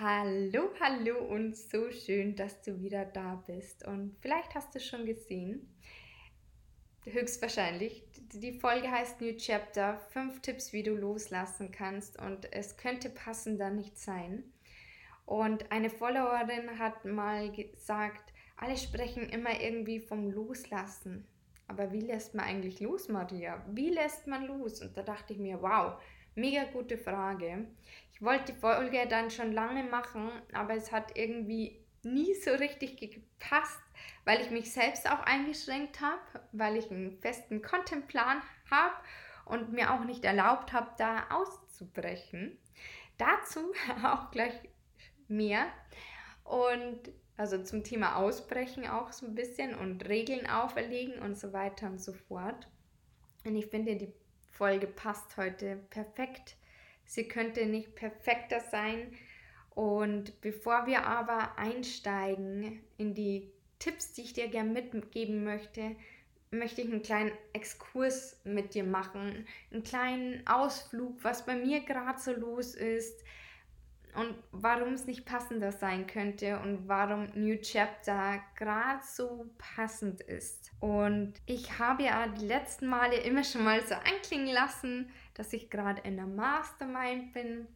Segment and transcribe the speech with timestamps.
[0.00, 3.86] Hallo, hallo und so schön, dass du wieder da bist.
[3.86, 5.72] Und vielleicht hast du schon gesehen,
[7.04, 8.02] höchstwahrscheinlich,
[8.32, 12.18] die Folge heißt New Chapter, fünf Tipps, wie du loslassen kannst.
[12.20, 14.42] Und es könnte passender nicht sein.
[15.26, 21.24] Und eine Followerin hat mal gesagt, alle sprechen immer irgendwie vom Loslassen.
[21.68, 23.64] Aber wie lässt man eigentlich los, Maria?
[23.70, 24.82] Wie lässt man los?
[24.82, 26.02] Und da dachte ich mir, wow,
[26.34, 27.68] mega gute Frage.
[28.14, 32.96] Ich wollte die Folge dann schon lange machen, aber es hat irgendwie nie so richtig
[32.98, 33.80] gepasst,
[34.24, 36.20] weil ich mich selbst auch eingeschränkt habe,
[36.52, 38.94] weil ich einen festen Contentplan habe
[39.46, 42.58] und mir auch nicht erlaubt habe, da auszubrechen.
[43.18, 43.72] Dazu
[44.04, 44.54] auch gleich
[45.28, 45.66] mehr.
[46.44, 47.00] Und
[47.36, 52.00] also zum Thema Ausbrechen auch so ein bisschen und Regeln auferlegen und so weiter und
[52.00, 52.68] so fort.
[53.44, 54.12] Und ich finde, die
[54.52, 56.56] Folge passt heute perfekt.
[57.04, 59.12] Sie könnte nicht perfekter sein.
[59.74, 65.96] Und bevor wir aber einsteigen in die Tipps, die ich dir gerne mitgeben möchte,
[66.50, 72.20] möchte ich einen kleinen Exkurs mit dir machen, einen kleinen Ausflug, was bei mir gerade
[72.20, 73.24] so los ist,
[74.14, 80.70] und warum es nicht passender sein könnte und warum New Chapter gerade so passend ist.
[80.80, 85.70] Und ich habe ja die letzten Male immer schon mal so anklingen lassen, dass ich
[85.70, 87.66] gerade in der Mastermind bin.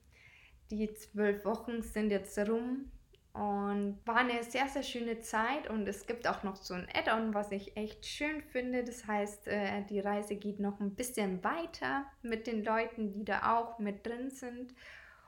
[0.71, 2.91] Die zwölf Wochen sind jetzt rum
[3.33, 7.35] und war eine sehr, sehr schöne Zeit und es gibt auch noch so ein Add-on,
[7.35, 8.83] was ich echt schön finde.
[8.83, 13.57] Das heißt, äh, die Reise geht noch ein bisschen weiter mit den Leuten, die da
[13.57, 14.75] auch mit drin sind.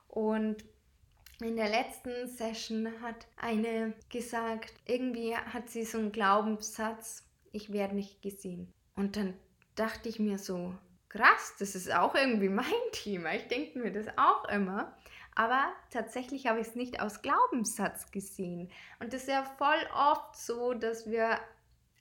[0.08, 0.64] Und
[1.40, 7.94] in der letzten Session hat eine gesagt, irgendwie hat sie so einen Glaubenssatz, ich werde
[7.94, 8.72] nicht gesehen.
[8.96, 9.34] Und dann
[9.76, 10.74] dachte ich mir so,
[11.10, 13.34] krass, das ist auch irgendwie mein Thema.
[13.34, 14.96] Ich denke mir das auch immer.
[15.34, 18.70] Aber tatsächlich habe ich es nicht aus Glaubenssatz gesehen.
[18.98, 21.38] Und das ist ja voll oft so, dass wir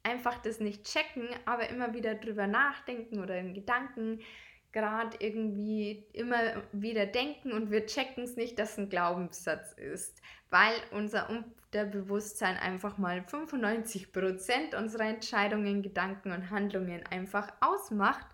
[0.03, 4.21] einfach das nicht checken, aber immer wieder drüber nachdenken oder in Gedanken
[4.71, 10.21] gerade irgendwie immer wieder denken und wir checken es nicht, dass ein Glaubenssatz ist,
[10.51, 18.27] weil unser Unterbewusstsein einfach mal 95% unserer Entscheidungen, Gedanken und Handlungen einfach ausmacht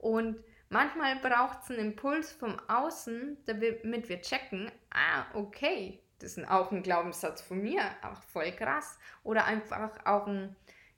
[0.00, 6.48] und manchmal braucht es einen Impuls vom Außen, damit wir checken, ah, okay, das ist
[6.48, 8.98] auch ein Glaubenssatz von mir, auch voll krass.
[9.22, 10.54] Oder einfach auch ein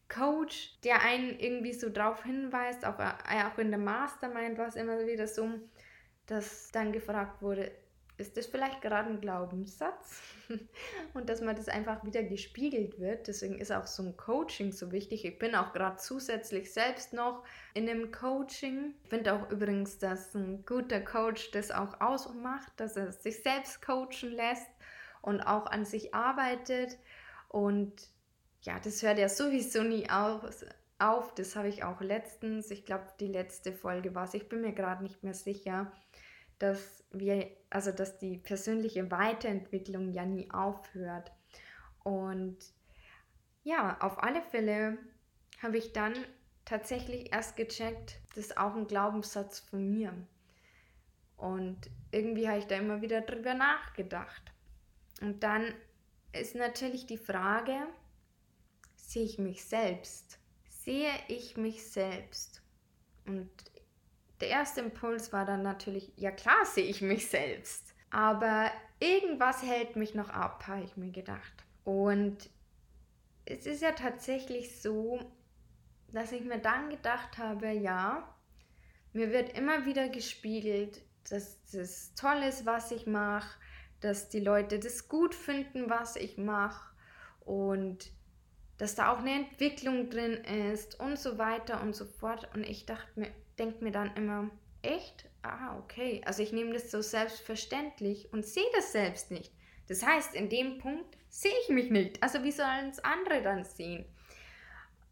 [0.09, 4.77] Coach, der einen irgendwie so drauf hinweist, auch, äh, auch in der Mastermind war es
[4.77, 5.49] immer wieder so,
[6.27, 7.73] dass dann gefragt wurde,
[8.22, 10.22] ist das vielleicht gerade ein Glaubenssatz?
[11.15, 13.28] und dass man das einfach wieder gespiegelt wird.
[13.28, 15.25] Deswegen ist auch so ein Coaching so wichtig.
[15.25, 17.44] Ich bin auch gerade zusätzlich selbst noch
[17.75, 18.94] in einem Coaching.
[19.05, 23.84] Ich finde auch übrigens, dass ein guter Coach das auch ausmacht, dass er sich selbst
[23.84, 24.69] coachen lässt
[25.21, 26.99] und auch an sich arbeitet.
[27.49, 27.93] Und
[28.62, 30.43] ja, das hört ja sowieso nie auf.
[30.99, 31.34] auf.
[31.34, 34.72] Das habe ich auch letztens, ich glaube, die letzte Folge war es, ich bin mir
[34.72, 35.91] gerade nicht mehr sicher,
[36.62, 41.33] dass wir, also dass die persönliche Weiterentwicklung ja nie aufhört.
[42.05, 42.56] Und
[43.65, 44.97] ja, auf alle Fälle
[45.61, 46.15] habe ich dann
[46.65, 50.15] tatsächlich erst gecheckt, das ist auch ein Glaubenssatz von mir.
[51.37, 54.53] Und irgendwie habe ich da immer wieder drüber nachgedacht.
[55.21, 55.75] Und dann
[56.33, 57.89] ist natürlich die Frage,
[58.95, 60.39] sehe ich mich selbst?
[60.69, 62.62] Sehe ich mich selbst?
[63.27, 63.51] Und
[64.42, 67.94] der erste Impuls war dann natürlich, ja klar sehe ich mich selbst.
[68.10, 71.65] Aber irgendwas hält mich noch ab, habe ich mir gedacht.
[71.84, 72.50] Und
[73.44, 75.21] es ist ja tatsächlich so,
[76.10, 78.34] dass ich mir dann gedacht habe, ja,
[79.12, 81.00] mir wird immer wieder gespiegelt,
[81.30, 83.60] dass das toll ist, was ich mache,
[84.00, 86.92] dass die Leute das gut finden, was ich mache.
[87.45, 88.10] Und
[88.83, 90.43] dass da auch eine Entwicklung drin
[90.73, 92.49] ist und so weiter und so fort.
[92.53, 94.51] Und ich dachte mir, denke mir dann immer,
[94.83, 95.27] echt?
[95.43, 96.21] Ah, okay.
[96.25, 99.53] Also ich nehme das so selbstverständlich und sehe das selbst nicht.
[99.87, 102.21] Das heißt, in dem Punkt sehe ich mich nicht.
[102.25, 104.05] Also wie sollen es andere dann sehen?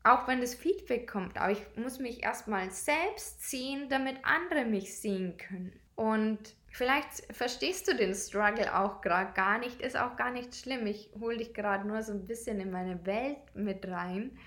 [0.03, 4.99] Auch wenn das Feedback kommt, aber ich muss mich erstmal selbst sehen, damit andere mich
[4.99, 5.79] sehen können.
[5.95, 10.87] Und vielleicht verstehst du den Struggle auch gerade gar nicht, ist auch gar nicht schlimm.
[10.87, 14.39] Ich hole dich gerade nur so ein bisschen in meine Welt mit rein.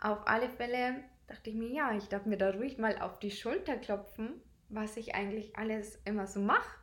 [0.00, 3.30] Auf alle Fälle dachte ich mir, ja, ich darf mir da ruhig mal auf die
[3.30, 6.78] Schulter klopfen, was ich eigentlich alles immer so mache.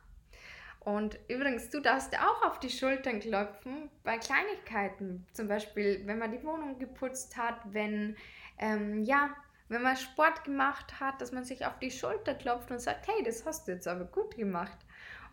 [0.86, 5.26] Und übrigens, du darfst auch auf die Schultern klopfen bei Kleinigkeiten.
[5.32, 8.16] Zum Beispiel, wenn man die Wohnung geputzt hat, wenn,
[8.58, 9.34] ähm, ja,
[9.68, 13.22] wenn man Sport gemacht hat, dass man sich auf die Schulter klopft und sagt, hey,
[13.24, 14.78] das hast du jetzt aber gut gemacht.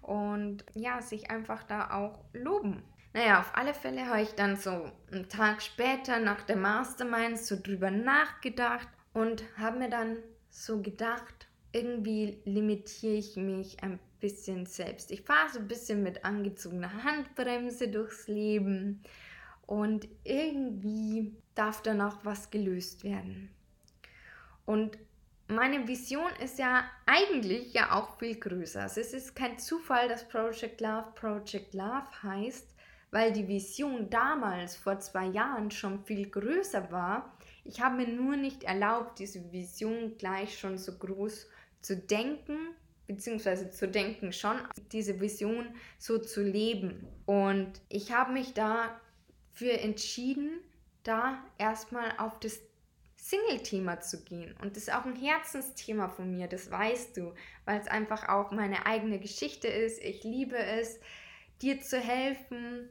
[0.01, 2.83] Und ja, sich einfach da auch loben.
[3.13, 7.55] Naja, auf alle Fälle habe ich dann so einen Tag später nach der Mastermind so
[7.61, 10.17] drüber nachgedacht und habe mir dann
[10.49, 15.11] so gedacht, irgendwie limitiere ich mich ein bisschen selbst.
[15.11, 19.03] Ich fahre so ein bisschen mit angezogener Handbremse durchs Leben
[19.67, 23.49] und irgendwie darf da noch was gelöst werden.
[24.65, 24.97] Und
[25.47, 28.83] meine Vision ist ja eigentlich ja auch viel größer.
[28.83, 32.67] Also es ist kein Zufall, dass Project Love Project Love heißt,
[33.11, 37.37] weil die Vision damals vor zwei Jahren schon viel größer war.
[37.65, 41.47] Ich habe mir nur nicht erlaubt, diese Vision gleich schon so groß
[41.81, 42.57] zu denken,
[43.05, 44.55] beziehungsweise zu denken schon,
[44.91, 47.05] diese Vision so zu leben.
[47.25, 50.59] Und ich habe mich dafür entschieden,
[51.03, 52.59] da erstmal auf das
[53.23, 54.53] Single-Thema zu gehen.
[54.61, 57.33] Und das ist auch ein Herzensthema von mir, das weißt du,
[57.63, 60.03] weil es einfach auch meine eigene Geschichte ist.
[60.03, 60.99] Ich liebe es,
[61.61, 62.89] dir zu helfen,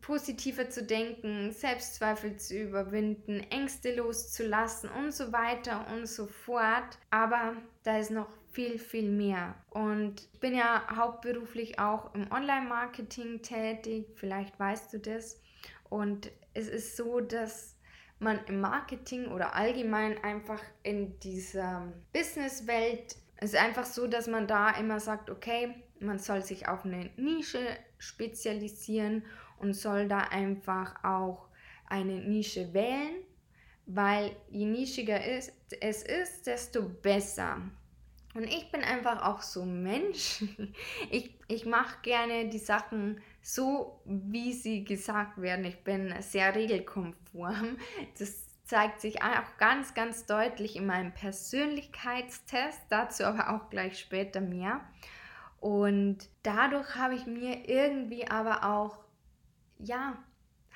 [0.00, 6.96] positiver zu denken, Selbstzweifel zu überwinden, Ängste loszulassen und so weiter und so fort.
[7.10, 9.56] Aber da ist noch viel, viel mehr.
[9.70, 15.40] Und ich bin ja hauptberuflich auch im Online-Marketing tätig, vielleicht weißt du das.
[15.90, 17.75] Und es ist so, dass
[18.18, 24.46] man im Marketing oder allgemein einfach in dieser Businesswelt es ist einfach so, dass man
[24.46, 27.66] da immer sagt, okay, man soll sich auf eine Nische
[27.98, 29.24] spezialisieren
[29.58, 31.48] und soll da einfach auch
[31.86, 33.22] eine Nische wählen,
[33.86, 35.52] weil je nischiger es
[36.02, 37.60] ist, desto besser.
[38.34, 40.44] Und ich bin einfach auch so Mensch.
[41.10, 45.64] Ich, ich mache gerne die Sachen so, wie sie gesagt werden.
[45.64, 47.78] Ich bin sehr regelkonform.
[48.18, 52.80] Das zeigt sich auch ganz, ganz deutlich in meinem Persönlichkeitstest.
[52.90, 54.80] Dazu aber auch gleich später mehr.
[55.60, 58.98] Und dadurch habe ich mir irgendwie aber auch
[59.78, 60.18] ja,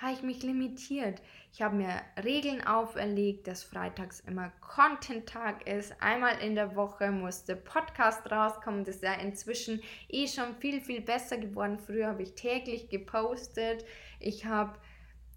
[0.00, 1.20] habe ich mich limitiert.
[1.52, 5.93] Ich habe mir Regeln auferlegt, dass freitags immer Content-Tag ist.
[6.00, 8.85] Einmal in der Woche muss der Podcast rauskommen.
[8.85, 11.79] Das ist ja inzwischen eh schon viel, viel besser geworden.
[11.79, 13.85] Früher habe ich täglich gepostet.
[14.20, 14.79] Ich habe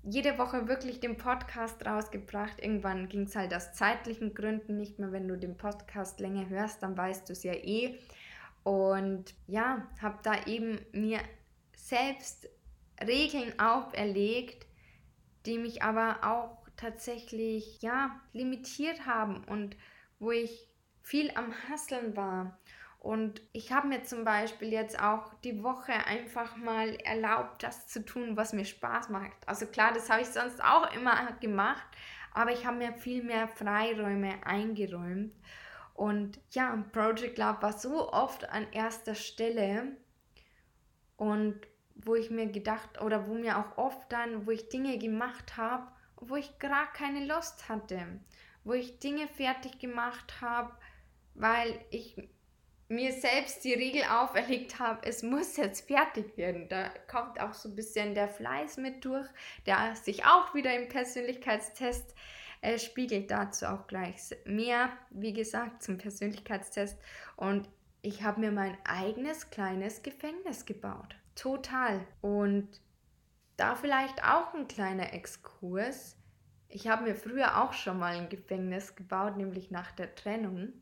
[0.03, 2.61] jede Woche wirklich den Podcast rausgebracht.
[2.61, 5.11] Irgendwann ging es halt aus zeitlichen Gründen nicht mehr.
[5.11, 7.97] Wenn du den Podcast länger hörst, dann weißt du es ja eh.
[8.63, 11.19] Und ja, habe da eben mir
[11.75, 12.47] selbst
[13.07, 14.65] Regeln auferlegt,
[15.45, 19.75] die mich aber auch tatsächlich ja limitiert haben und
[20.19, 20.67] wo ich
[21.01, 22.57] viel am Hasseln war.
[22.99, 28.05] Und ich habe mir zum Beispiel jetzt auch die Woche einfach mal erlaubt, das zu
[28.05, 29.45] tun, was mir Spaß macht.
[29.45, 31.85] Also klar, das habe ich sonst auch immer gemacht,
[32.33, 35.33] aber ich habe mir viel mehr Freiräume eingeräumt.
[35.93, 39.97] Und ja, Project Love war so oft an erster Stelle.
[41.17, 41.59] Und
[41.95, 45.87] wo ich mir gedacht oder wo mir auch oft dann, wo ich Dinge gemacht habe,
[46.17, 48.05] wo ich gar keine Lust hatte,
[48.63, 50.73] wo ich Dinge fertig gemacht habe,
[51.35, 52.15] weil ich
[52.89, 56.67] mir selbst die Regel auferlegt habe, es muss jetzt fertig werden.
[56.69, 59.27] Da kommt auch so ein bisschen der Fleiß mit durch,
[59.65, 62.13] der sich auch wieder im Persönlichkeitstest
[62.61, 63.31] äh, spiegelt.
[63.31, 66.97] Dazu auch gleich mehr, wie gesagt, zum Persönlichkeitstest.
[67.35, 67.67] Und
[68.01, 71.15] ich habe mir mein eigenes kleines Gefängnis gebaut.
[71.35, 72.05] Total.
[72.21, 72.67] Und
[73.57, 76.17] da vielleicht auch ein kleiner Exkurs.
[76.69, 80.73] Ich habe mir früher auch schon mal ein Gefängnis gebaut, nämlich nach der Trennung,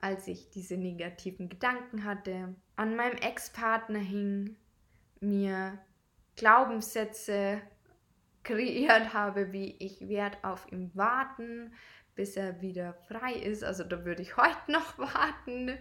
[0.00, 4.56] als ich diese negativen Gedanken hatte, an meinem Ex-Partner hing,
[5.20, 5.78] mir
[6.36, 7.60] Glaubenssätze
[8.44, 11.72] kreiert habe, wie ich werde auf ihn warten,
[12.14, 13.64] bis er wieder frei ist.
[13.64, 15.78] Also da würde ich heute noch warten.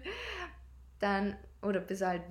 [1.00, 2.24] Dann oder bis, halt,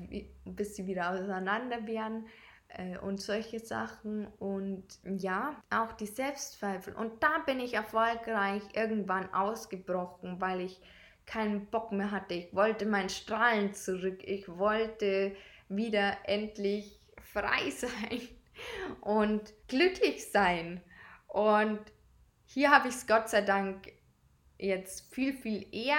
[0.45, 2.27] bis sie wieder auseinander werden
[2.69, 6.95] äh, und solche Sachen und ja, auch die Selbstzweifel.
[6.95, 10.81] Und da bin ich erfolgreich irgendwann ausgebrochen, weil ich
[11.27, 12.35] keinen Bock mehr hatte.
[12.35, 14.21] Ich wollte mein Strahlen zurück.
[14.23, 15.35] Ich wollte
[15.69, 18.21] wieder endlich frei sein
[19.01, 20.81] und glücklich sein.
[21.29, 21.81] Und
[22.47, 23.93] hier habe ich es Gott sei Dank
[24.59, 25.99] jetzt viel, viel eher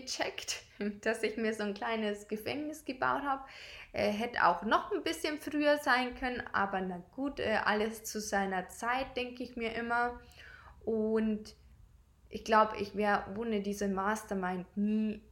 [0.00, 0.62] gecheckt,
[1.02, 3.44] dass ich mir so ein kleines Gefängnis gebaut habe.
[3.92, 8.20] Äh, hätte auch noch ein bisschen früher sein können, aber na gut, äh, alles zu
[8.20, 10.20] seiner Zeit, denke ich mir immer.
[10.84, 11.54] Und
[12.28, 15.22] ich glaube, ich wäre ohne diese Mastermind nie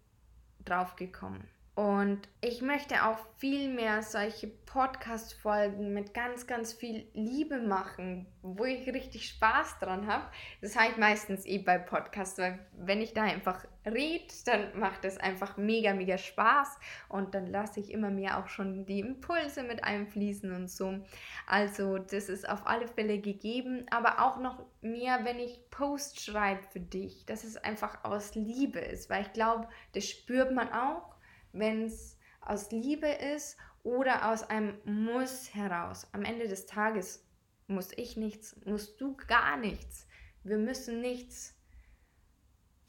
[0.64, 1.49] drauf gekommen.
[1.75, 8.67] Und ich möchte auch viel mehr solche Podcast-Folgen mit ganz, ganz viel Liebe machen, wo
[8.67, 10.25] ich richtig Spaß dran habe.
[10.61, 15.07] Das habe ich meistens eh bei Podcasts, weil wenn ich da einfach rede, dann macht
[15.07, 19.62] es einfach mega, mega Spaß und dann lasse ich immer mehr auch schon die Impulse
[19.62, 21.00] mit einfließen und so.
[21.47, 26.62] Also das ist auf alle Fälle gegeben, aber auch noch mehr, wenn ich Post schreibe
[26.64, 31.12] für dich, dass es einfach aus Liebe ist, weil ich glaube, das spürt man auch
[31.52, 36.06] wenn es aus Liebe ist oder aus einem Muss heraus.
[36.12, 37.25] Am Ende des Tages
[37.66, 40.06] muss ich nichts, musst du gar nichts.
[40.44, 41.54] Wir müssen nichts.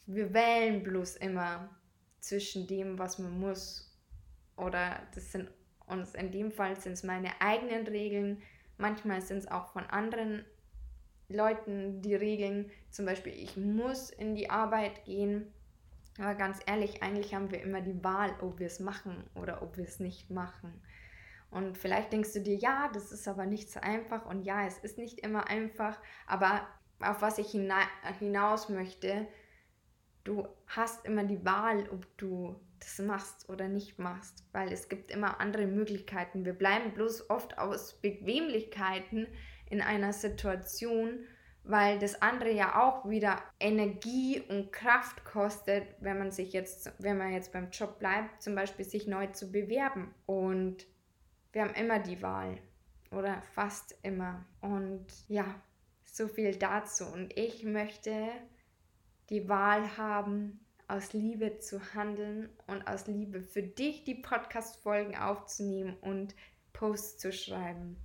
[0.06, 1.70] Wir wählen bloß immer
[2.20, 3.96] zwischen dem, was man muss.
[4.58, 5.50] Oder das sind
[5.86, 8.42] uns in dem Fall sind es meine eigenen Regeln.
[8.78, 10.46] Manchmal sind es auch von anderen
[11.28, 12.72] Leuten die Regeln.
[12.90, 15.54] Zum Beispiel, ich muss in die Arbeit gehen
[16.20, 19.78] aber ganz ehrlich, eigentlich haben wir immer die Wahl, ob wir es machen oder ob
[19.78, 20.82] wir es nicht machen.
[21.50, 24.26] Und vielleicht denkst du dir, ja, das ist aber nicht so einfach.
[24.26, 26.00] Und ja, es ist nicht immer einfach.
[26.26, 26.68] Aber
[27.00, 29.28] auf was ich hinaus möchte,
[30.24, 34.48] du hast immer die Wahl, ob du das machst oder nicht machst.
[34.52, 36.44] Weil es gibt immer andere Möglichkeiten.
[36.44, 39.28] Wir bleiben bloß oft aus Bequemlichkeiten
[39.70, 41.24] in einer Situation
[41.64, 47.18] weil das andere ja auch wieder Energie und Kraft kostet, wenn man sich jetzt, wenn
[47.18, 50.14] man jetzt beim Job bleibt, zum Beispiel sich neu zu bewerben.
[50.26, 50.86] Und
[51.54, 52.58] wir haben immer die Wahl
[53.12, 54.46] oder fast immer.
[54.60, 55.46] Und ja,
[56.04, 57.06] so viel dazu.
[57.06, 58.30] Und ich möchte
[59.30, 65.96] die Wahl haben, aus Liebe zu handeln und aus Liebe für dich die Podcast-Folgen aufzunehmen
[66.02, 66.36] und
[66.74, 67.98] Posts zu schreiben.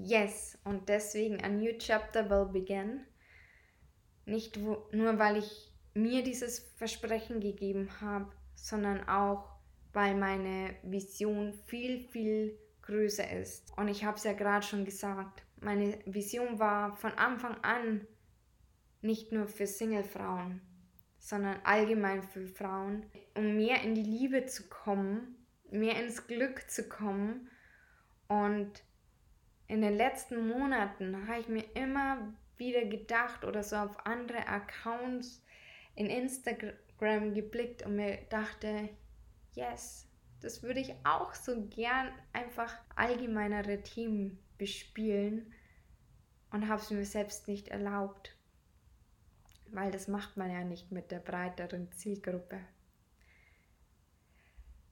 [0.00, 3.00] Yes, und deswegen a new chapter will begin.
[4.26, 9.48] Nicht wo, nur, weil ich mir dieses Versprechen gegeben habe, sondern auch,
[9.92, 13.76] weil meine Vision viel, viel größer ist.
[13.76, 18.06] Und ich habe es ja gerade schon gesagt, meine Vision war von Anfang an
[19.00, 20.60] nicht nur für Single-Frauen,
[21.18, 26.88] sondern allgemein für Frauen, um mehr in die Liebe zu kommen, mehr ins Glück zu
[26.88, 27.50] kommen
[28.28, 28.84] und
[29.68, 35.44] in den letzten Monaten habe ich mir immer wieder gedacht oder so auf andere Accounts
[35.94, 38.88] in Instagram geblickt und mir dachte,
[39.54, 40.08] yes,
[40.40, 45.52] das würde ich auch so gern einfach allgemeinere Themen bespielen
[46.50, 48.34] und habe es mir selbst nicht erlaubt,
[49.70, 52.60] weil das macht man ja nicht mit der breiteren Zielgruppe.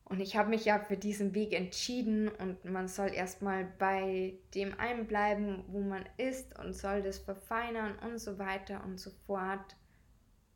[0.08, 4.78] Und ich habe mich ja für diesen Weg entschieden und man soll erstmal bei dem
[4.78, 9.74] einbleiben, wo man ist und soll das verfeinern und so weiter und so fort.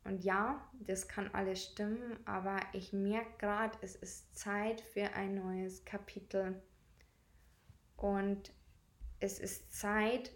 [0.04, 5.34] Und ja, das kann alles stimmen, aber ich merke gerade, es ist Zeit für ein
[5.34, 6.62] neues Kapitel.
[7.96, 8.52] Und
[9.18, 10.30] es ist Zeit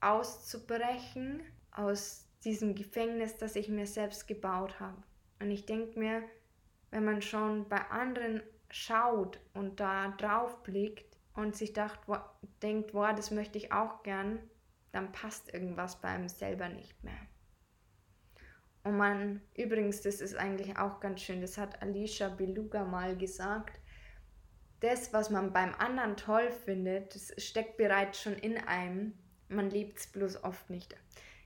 [0.00, 5.02] auszubrechen aus diesem Gefängnis, das ich mir selbst gebaut habe.
[5.40, 6.22] Und ich denke mir,
[6.90, 12.16] wenn man schon bei anderen schaut und da drauf blickt und sich dacht, wo,
[12.62, 14.38] denkt, boah, das möchte ich auch gern,
[14.92, 17.18] dann passt irgendwas bei einem selber nicht mehr.
[18.82, 23.80] Und man, übrigens, das ist eigentlich auch ganz schön, das hat Alicia Beluga mal gesagt,
[24.80, 29.14] das, was man beim anderen toll findet, das steckt bereits schon in einem,
[29.48, 30.96] man lebt es bloß oft nicht.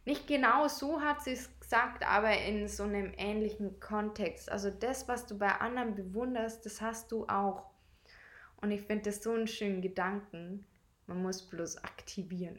[0.05, 4.51] Nicht genau so hat sie es gesagt, aber in so einem ähnlichen Kontext.
[4.51, 7.71] Also das, was du bei anderen bewunderst, das hast du auch.
[8.61, 10.67] Und ich finde das so einen schönen Gedanken.
[11.07, 12.59] Man muss bloß aktivieren.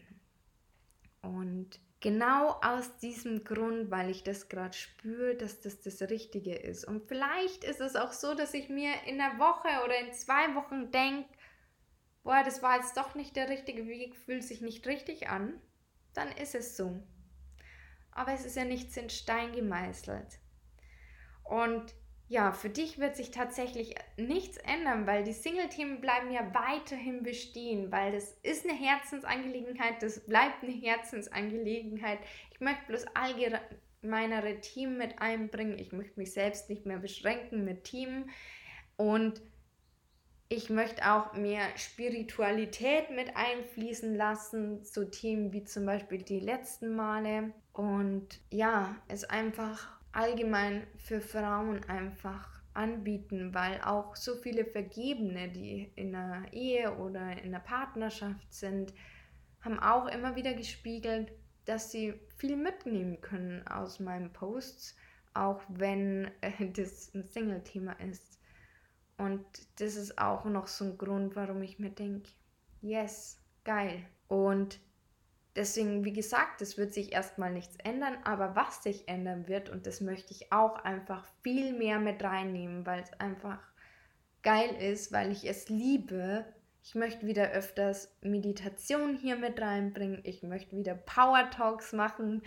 [1.21, 6.85] Und genau aus diesem Grund, weil ich das gerade spüre, dass das das Richtige ist.
[6.85, 10.55] Und vielleicht ist es auch so, dass ich mir in einer Woche oder in zwei
[10.55, 11.27] Wochen denke,
[12.23, 15.61] boah, das war jetzt doch nicht der richtige Weg, fühlt sich nicht richtig an.
[16.13, 17.03] Dann ist es so
[18.11, 20.39] aber es ist ja nichts in Stein gemeißelt.
[21.43, 21.93] Und
[22.31, 27.91] ja, für dich wird sich tatsächlich nichts ändern, weil die Single-Themen bleiben ja weiterhin bestehen,
[27.91, 32.19] weil das ist eine Herzensangelegenheit, das bleibt eine Herzensangelegenheit.
[32.53, 35.77] Ich möchte bloß allgemeinere Team mit einbringen.
[35.77, 38.29] Ich möchte mich selbst nicht mehr beschränken mit Team.
[38.95, 39.41] Und
[40.47, 46.95] ich möchte auch mehr Spiritualität mit einfließen lassen, so Themen wie zum Beispiel die letzten
[46.95, 47.51] Male.
[47.73, 55.91] Und ja, es einfach allgemein für Frauen einfach anbieten, weil auch so viele Vergebene, die
[55.95, 58.93] in einer Ehe oder in einer Partnerschaft sind,
[59.61, 61.31] haben auch immer wieder gespiegelt,
[61.65, 64.95] dass sie viel mitnehmen können aus meinen Posts,
[65.33, 68.39] auch wenn äh, das ein Single-Thema ist.
[69.17, 69.45] Und
[69.79, 72.29] das ist auch noch so ein Grund, warum ich mir denke,
[72.81, 74.03] yes, geil.
[74.27, 74.79] Und
[75.55, 79.85] deswegen, wie gesagt, es wird sich erstmal nichts ändern, aber was sich ändern wird, und
[79.87, 83.59] das möchte ich auch einfach viel mehr mit reinnehmen, weil es einfach
[84.43, 86.45] geil ist, weil ich es liebe.
[86.83, 90.21] Ich möchte wieder öfters Meditation hier mit reinbringen.
[90.23, 92.41] Ich möchte wieder Power Talks machen,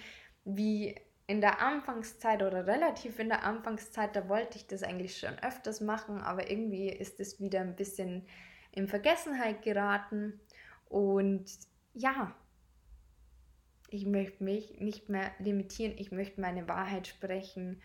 [0.45, 0.97] wie
[1.27, 5.81] in der Anfangszeit oder relativ in der Anfangszeit, da wollte ich das eigentlich schon öfters
[5.81, 8.27] machen, aber irgendwie ist es wieder ein bisschen
[8.73, 10.41] in Vergessenheit geraten.
[10.87, 11.47] Und
[11.95, 12.35] ja,
[13.95, 17.81] ich möchte mich nicht mehr limitieren, ich möchte meine Wahrheit sprechen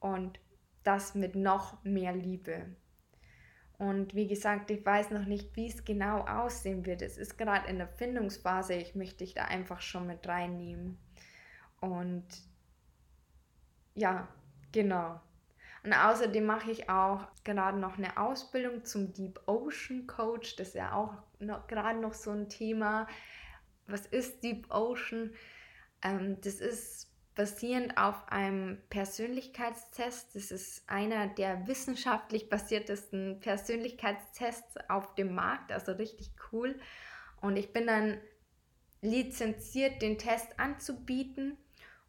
[0.00, 0.40] und
[0.84, 2.64] das mit noch mehr Liebe.
[3.76, 7.02] Und wie gesagt, ich weiß noch nicht, wie es genau aussehen wird.
[7.02, 8.74] Es ist gerade in der Findungsphase.
[8.74, 10.98] Ich möchte dich da einfach schon mit reinnehmen.
[11.80, 12.26] Und
[13.94, 14.28] ja,
[14.72, 15.20] genau.
[15.82, 20.56] Und außerdem mache ich auch gerade noch eine Ausbildung zum Deep Ocean Coach.
[20.56, 23.06] Das ist ja auch noch, gerade noch so ein Thema.
[23.90, 25.32] Was ist Deep Ocean?
[26.02, 30.34] Ähm, das ist basierend auf einem Persönlichkeitstest.
[30.34, 36.78] Das ist einer der wissenschaftlich basiertesten Persönlichkeitstests auf dem Markt, also richtig cool.
[37.40, 38.18] Und ich bin dann
[39.02, 41.56] lizenziert, den Test anzubieten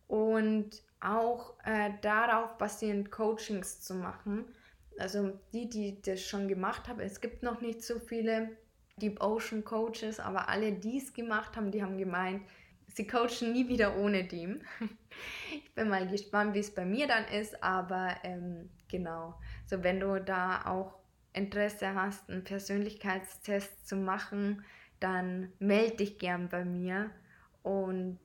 [0.07, 4.45] und auch äh, darauf basierend Coachings zu machen.
[4.99, 8.57] Also die, die das schon gemacht haben, es gibt noch nicht so viele
[9.01, 12.43] Deep Ocean Coaches, aber alle, die es gemacht haben, die haben gemeint,
[12.87, 14.61] sie coachen nie wieder ohne dem.
[15.51, 19.35] ich bin mal gespannt, wie es bei mir dann ist, aber ähm, genau.
[19.65, 20.99] So, wenn du da auch
[21.33, 24.63] Interesse hast, einen Persönlichkeitstest zu machen,
[24.99, 27.09] dann melde dich gern bei mir
[27.63, 28.19] und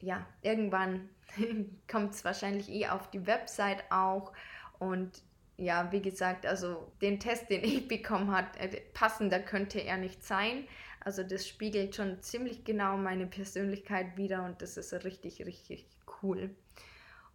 [0.00, 1.08] ja, irgendwann
[1.90, 4.32] kommt es wahrscheinlich eh auf die Website auch
[4.78, 5.22] und
[5.56, 10.24] ja, wie gesagt, also den Test, den ich bekommen habe, äh, passender könnte er nicht
[10.24, 10.66] sein.
[11.00, 15.86] Also das spiegelt schon ziemlich genau meine Persönlichkeit wieder und das ist richtig, richtig
[16.22, 16.50] cool.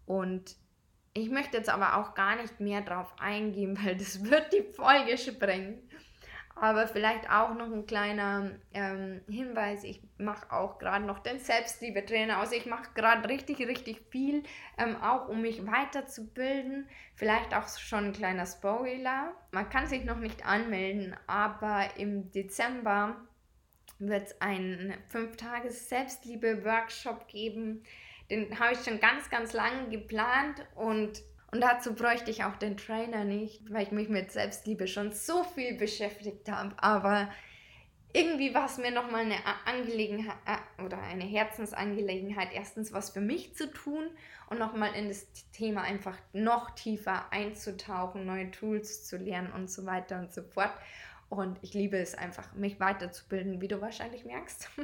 [0.05, 0.55] Und
[1.13, 5.17] ich möchte jetzt aber auch gar nicht mehr drauf eingehen, weil das wird die Folge
[5.17, 5.81] sprengen.
[6.55, 9.83] Aber vielleicht auch noch ein kleiner ähm, Hinweis.
[9.83, 12.37] Ich mache auch gerade noch den Selbstliebetrainer.
[12.37, 14.43] Also ich mache gerade richtig, richtig viel,
[14.77, 16.89] ähm, auch um mich weiterzubilden.
[17.15, 19.33] Vielleicht auch schon ein kleiner Spoiler.
[19.51, 23.15] Man kann sich noch nicht anmelden, aber im Dezember
[23.99, 27.83] wird es einen 5-Tages-Selbstliebe-Workshop geben.
[28.29, 32.77] Den habe ich schon ganz, ganz lange geplant und, und dazu bräuchte ich auch den
[32.77, 36.75] Trainer nicht, weil ich mich mit Selbstliebe schon so viel beschäftigt habe.
[36.77, 37.29] Aber
[38.13, 40.37] irgendwie war es mir nochmal eine Angelegenheit
[40.83, 44.09] oder eine Herzensangelegenheit, erstens was für mich zu tun
[44.49, 49.85] und nochmal in das Thema einfach noch tiefer einzutauchen, neue Tools zu lernen und so
[49.85, 50.73] weiter und so fort.
[51.29, 54.69] Und ich liebe es einfach, mich weiterzubilden, wie du wahrscheinlich merkst.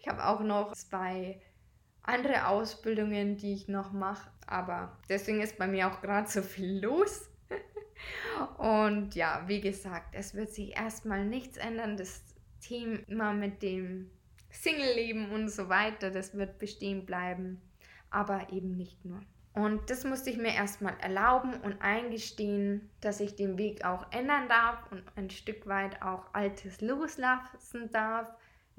[0.00, 1.40] Ich habe auch noch zwei
[2.10, 6.82] andere Ausbildungen, die ich noch mache, aber deswegen ist bei mir auch gerade so viel
[6.84, 7.30] los.
[8.58, 11.96] Und ja, wie gesagt, es wird sich erstmal nichts ändern.
[11.96, 12.22] Das
[12.60, 14.10] Thema mit dem
[14.50, 17.60] Single-Leben und so weiter, das wird bestehen bleiben,
[18.10, 19.20] aber eben nicht nur.
[19.52, 24.48] Und das musste ich mir erstmal erlauben und eingestehen, dass ich den Weg auch ändern
[24.48, 28.28] darf und ein Stück weit auch Altes loslassen darf,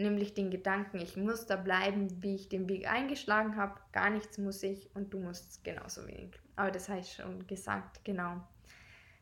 [0.01, 3.79] nämlich den Gedanken, ich muss da bleiben, wie ich den Weg eingeschlagen habe.
[3.91, 6.39] Gar nichts muss ich und du musst genauso wenig.
[6.55, 8.41] Aber das ich schon gesagt, genau.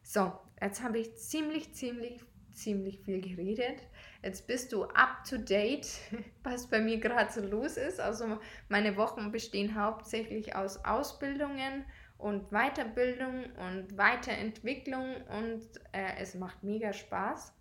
[0.01, 2.21] So, jetzt habe ich ziemlich, ziemlich
[2.59, 3.81] ziemlich viel geredet.
[4.21, 5.87] Jetzt bist du up to date,
[6.43, 7.99] was bei mir gerade so los ist.
[7.99, 11.85] Also meine Wochen bestehen hauptsächlich aus Ausbildungen
[12.17, 15.63] und Weiterbildung und Weiterentwicklung und
[15.93, 17.53] äh, es macht mega Spaß.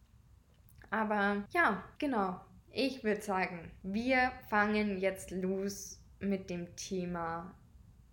[0.90, 2.40] Aber ja, genau.
[2.70, 7.54] Ich würde sagen, wir fangen jetzt los mit dem Thema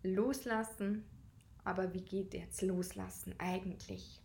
[0.04, 1.06] Loslassen.
[1.63, 4.22] Aber wie geht jetzt Loslassen eigentlich?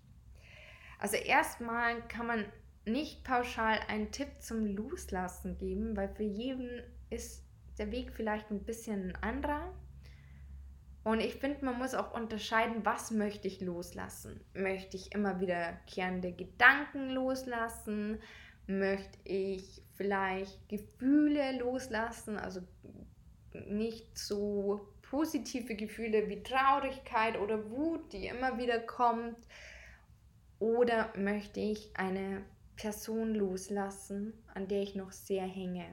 [0.98, 2.44] Also erstmal kann man
[2.84, 7.42] nicht pauschal einen Tipp zum Loslassen geben, weil für jeden ist
[7.78, 9.72] der Weg vielleicht ein bisschen ein anderer.
[11.02, 14.40] Und ich finde, man muss auch unterscheiden, was möchte ich loslassen.
[14.52, 18.20] Möchte ich immer wiederkehrende Gedanken loslassen?
[18.66, 22.38] Möchte ich vielleicht Gefühle loslassen?
[22.38, 22.62] Also
[23.52, 29.36] nicht so positive Gefühle wie Traurigkeit oder Wut, die immer wieder kommt?
[30.58, 32.42] Oder möchte ich eine
[32.76, 35.84] Person loslassen, an der ich noch sehr hänge?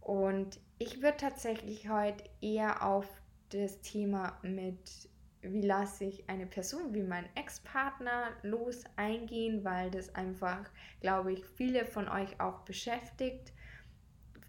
[0.00, 3.08] Und ich würde tatsächlich heute eher auf
[3.48, 5.08] das Thema mit,
[5.52, 10.68] wie lasse ich eine Person wie mein Ex-Partner los eingehen, weil das einfach,
[11.00, 13.52] glaube ich, viele von euch auch beschäftigt.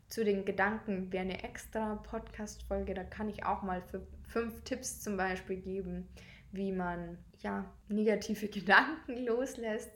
[0.07, 3.83] Zu den Gedanken wäre eine extra Podcast-Folge, da kann ich auch mal
[4.27, 6.07] fünf Tipps zum Beispiel geben,
[6.51, 9.91] wie man ja negative Gedanken loslässt.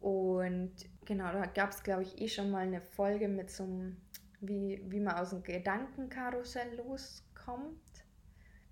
[0.00, 0.72] Und
[1.06, 3.96] genau, da gab es, glaube ich, eh schon mal eine Folge mit so einem,
[4.40, 7.78] wie, wie man aus dem Gedankenkarussell loskommt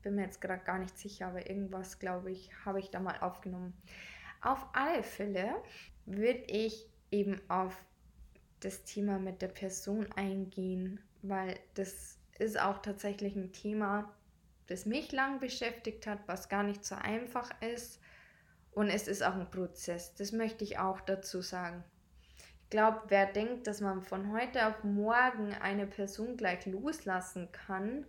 [0.03, 3.19] bin mir jetzt gerade gar nicht sicher, aber irgendwas, glaube ich, habe ich da mal
[3.21, 3.73] aufgenommen.
[4.41, 5.55] Auf alle Fälle
[6.05, 7.85] würde ich eben auf
[8.61, 14.13] das Thema mit der Person eingehen, weil das ist auch tatsächlich ein Thema,
[14.67, 18.01] das mich lang beschäftigt hat, was gar nicht so einfach ist.
[18.73, 21.85] Und es ist auch ein Prozess, das möchte ich auch dazu sagen.
[22.63, 28.07] Ich glaube, wer denkt, dass man von heute auf morgen eine Person gleich loslassen kann,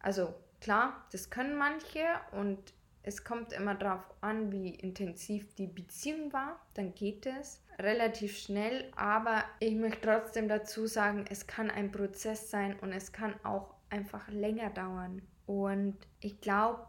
[0.00, 2.58] also Klar, das können manche und
[3.02, 6.60] es kommt immer darauf an, wie intensiv die Beziehung war.
[6.74, 12.50] Dann geht es relativ schnell, aber ich möchte trotzdem dazu sagen, es kann ein Prozess
[12.50, 15.22] sein und es kann auch einfach länger dauern.
[15.46, 16.86] Und ich glaube,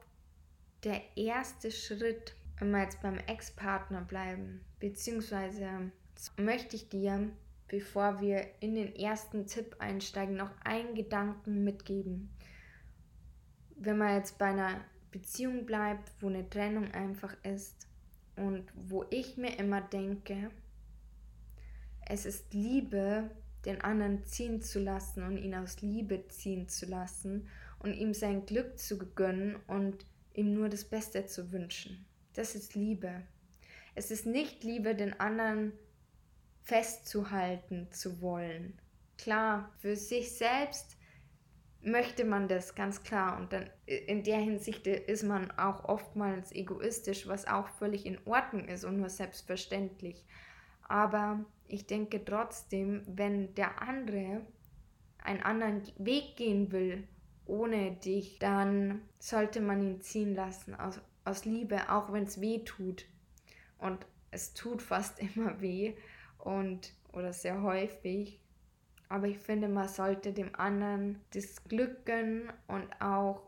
[0.83, 5.91] der erste Schritt, wenn wir jetzt beim Ex-Partner bleiben, beziehungsweise
[6.37, 7.29] möchte ich dir,
[7.67, 12.29] bevor wir in den ersten Tipp einsteigen, noch einen Gedanken mitgeben
[13.79, 17.87] wenn man jetzt bei einer Beziehung bleibt, wo eine Trennung einfach ist
[18.35, 20.51] und wo ich mir immer denke,
[22.07, 23.29] es ist Liebe,
[23.65, 27.47] den anderen ziehen zu lassen und ihn aus Liebe ziehen zu lassen
[27.79, 32.05] und ihm sein Glück zu gönnen und ihm nur das Beste zu wünschen.
[32.33, 33.23] Das ist Liebe.
[33.95, 35.73] Es ist nicht Liebe, den anderen
[36.63, 38.79] festzuhalten zu wollen.
[39.17, 40.95] Klar, für sich selbst
[41.81, 47.27] möchte man das ganz klar und dann in der Hinsicht ist man auch oftmals egoistisch,
[47.27, 50.25] was auch völlig in Ordnung ist und nur selbstverständlich.
[50.87, 54.41] Aber ich denke trotzdem, wenn der andere
[55.23, 57.07] einen anderen Weg gehen will
[57.45, 62.59] ohne dich, dann sollte man ihn ziehen lassen aus, aus Liebe, auch wenn es weh
[62.59, 63.05] tut.
[63.79, 65.93] Und es tut fast immer weh
[66.37, 68.39] und oder sehr häufig.
[69.09, 73.41] Aber ich finde, man sollte dem anderen das Glück gönnen und auch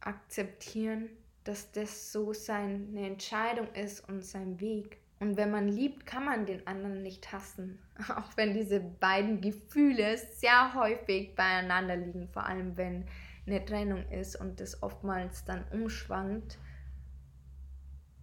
[0.00, 1.08] akzeptieren,
[1.44, 4.98] dass das so seine Entscheidung ist und sein Weg.
[5.20, 7.78] Und wenn man liebt, kann man den anderen nicht hassen.
[8.08, 13.04] Auch wenn diese beiden Gefühle sehr häufig beieinander liegen, vor allem wenn
[13.46, 16.58] eine Trennung ist und das oftmals dann umschwankt.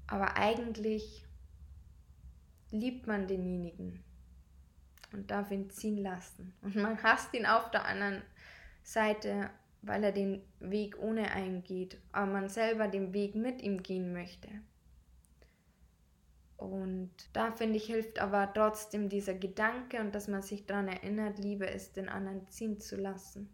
[0.08, 1.26] Aber eigentlich
[2.72, 4.04] liebt man denjenigen
[5.14, 6.54] und darf ihn ziehen lassen.
[6.62, 8.22] Und man hasst ihn auf der anderen
[8.84, 9.50] Seite,
[9.82, 14.14] weil er den Weg ohne einen geht, aber man selber den Weg mit ihm gehen
[14.14, 14.50] möchte.
[16.58, 21.38] Und da finde ich, hilft aber trotzdem dieser Gedanke und dass man sich daran erinnert,
[21.38, 23.50] Liebe ist, den anderen ziehen zu lassen.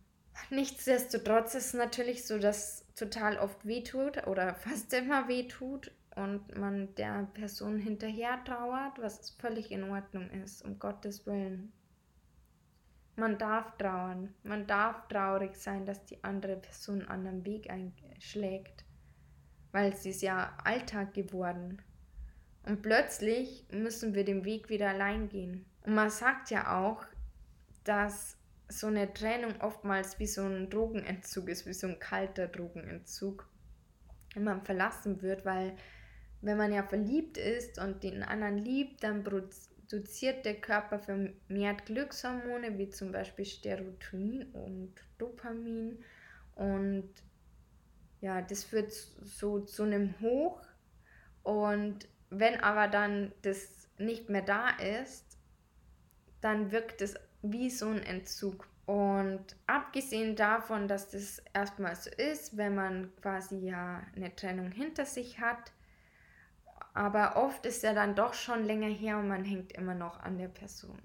[0.50, 6.93] Nichtsdestotrotz ist es natürlich so, dass total oft wehtut oder fast immer wehtut und man
[6.95, 11.71] der Person hinterher trauert, was völlig in Ordnung ist, um Gottes Willen.
[13.15, 18.86] Man darf trauern, man darf traurig sein, dass die andere Person einen anderen Weg einschlägt,
[19.71, 21.82] weil sie ist ja Alltag geworden.
[22.65, 25.65] Und plötzlich müssen wir den Weg wieder allein gehen.
[25.82, 27.06] Und man sagt ja auch,
[27.84, 28.38] dass
[28.69, 33.47] so eine Trennung oftmals wie so ein Drogenentzug ist, wie so ein kalter Drogenentzug,
[34.34, 35.76] wenn man verlassen wird, weil
[36.44, 42.78] wenn man ja verliebt ist und den anderen liebt, dann produziert der Körper vermehrt Glückshormone,
[42.78, 46.04] wie zum Beispiel Serotonin und Dopamin.
[46.56, 47.10] Und
[48.20, 50.62] ja, das führt so zu einem Hoch.
[51.44, 55.38] Und wenn aber dann das nicht mehr da ist,
[56.42, 58.68] dann wirkt es wie so ein Entzug.
[58.86, 65.06] Und abgesehen davon, dass das erstmal so ist, wenn man quasi ja eine Trennung hinter
[65.06, 65.72] sich hat,
[66.94, 70.38] aber oft ist er dann doch schon länger her und man hängt immer noch an
[70.38, 71.00] der Person.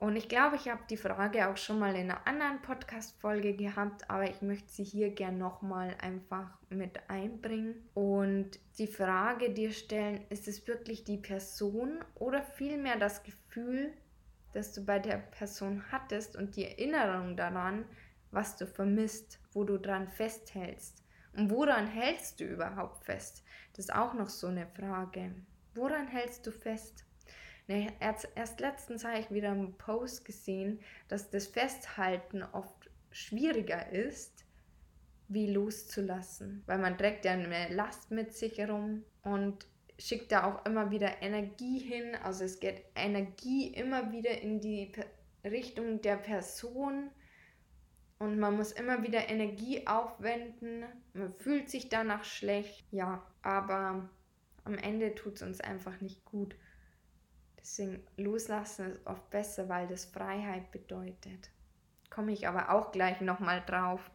[0.00, 4.08] Und ich glaube, ich habe die Frage auch schon mal in einer anderen Podcast-Folge gehabt,
[4.08, 10.24] aber ich möchte sie hier gern nochmal einfach mit einbringen und die Frage dir stellen,
[10.30, 13.92] ist es wirklich die Person oder vielmehr das Gefühl,
[14.54, 17.84] das du bei der Person hattest und die Erinnerung daran,
[18.30, 21.04] was du vermisst, wo du dran festhältst.
[21.36, 23.44] Und woran hältst du überhaupt fest?
[23.72, 25.34] Das ist auch noch so eine Frage.
[25.74, 27.04] Woran hältst du fest?
[28.00, 34.44] Erst, erst letztens habe ich wieder einen Post gesehen, dass das Festhalten oft schwieriger ist,
[35.28, 36.64] wie loszulassen.
[36.66, 41.22] Weil man trägt ja eine Last mit sich herum und schickt da auch immer wieder
[41.22, 42.16] Energie hin.
[42.24, 44.90] Also es geht Energie immer wieder in die
[45.44, 47.10] Richtung der Person
[48.20, 50.84] und man muss immer wieder Energie aufwenden.
[51.14, 54.08] Man fühlt sich danach schlecht, ja, aber
[54.64, 56.54] am Ende tut es uns einfach nicht gut.
[57.58, 61.50] Deswegen loslassen ist oft besser, weil das Freiheit bedeutet.
[62.10, 64.10] Komme ich aber auch gleich nochmal drauf.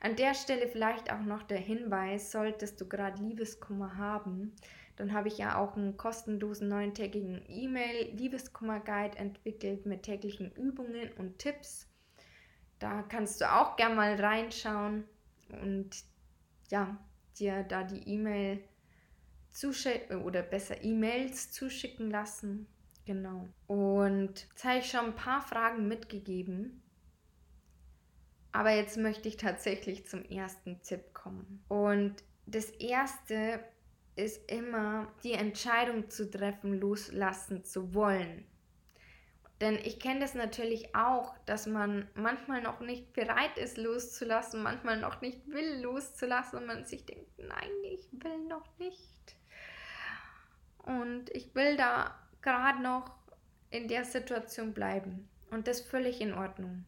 [0.00, 4.54] An der Stelle vielleicht auch noch der Hinweis, solltest du gerade Liebeskummer haben,
[4.96, 11.86] dann habe ich ja auch einen kostenlosen neuntägigen E-Mail-Liebeskummer-Guide entwickelt mit täglichen Übungen und Tipps.
[12.78, 15.04] Da kannst du auch gerne mal reinschauen
[15.62, 15.90] und
[16.70, 16.96] ja,
[17.38, 18.62] dir da die E-Mail
[19.52, 22.66] zuschicken oder besser E-Mails zuschicken lassen.
[23.06, 23.48] Genau.
[23.66, 26.82] Und jetzt habe ich schon ein paar Fragen mitgegeben.
[28.52, 31.62] Aber jetzt möchte ich tatsächlich zum ersten Tipp kommen.
[31.68, 32.14] Und
[32.46, 33.60] das erste
[34.16, 38.46] ist immer die Entscheidung zu treffen, loslassen zu wollen.
[39.60, 45.00] Denn ich kenne das natürlich auch, dass man manchmal noch nicht bereit ist loszulassen, manchmal
[45.00, 49.36] noch nicht will loszulassen und man sich denkt, nein, ich will noch nicht.
[50.78, 53.10] Und ich will da gerade noch
[53.70, 55.28] in der Situation bleiben.
[55.50, 56.84] Und das völlig in Ordnung.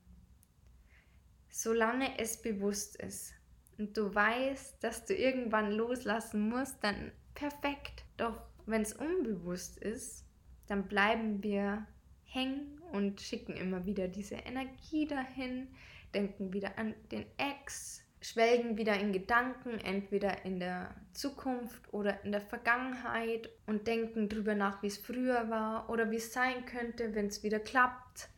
[1.49, 3.33] Solange es bewusst ist
[3.79, 8.05] und du weißt, dass du irgendwann loslassen musst, dann perfekt.
[8.17, 10.27] Doch wenn es unbewusst ist,
[10.67, 11.87] dann bleiben wir
[12.29, 15.69] hängen und schicken immer wieder diese Energie dahin,
[16.15, 22.33] denken wieder an den Ex, schwelgen wieder in Gedanken, entweder in der Zukunft oder in
[22.33, 27.15] der Vergangenheit und denken darüber nach, wie es früher war oder wie es sein könnte,
[27.15, 28.29] wenn es wieder klappt.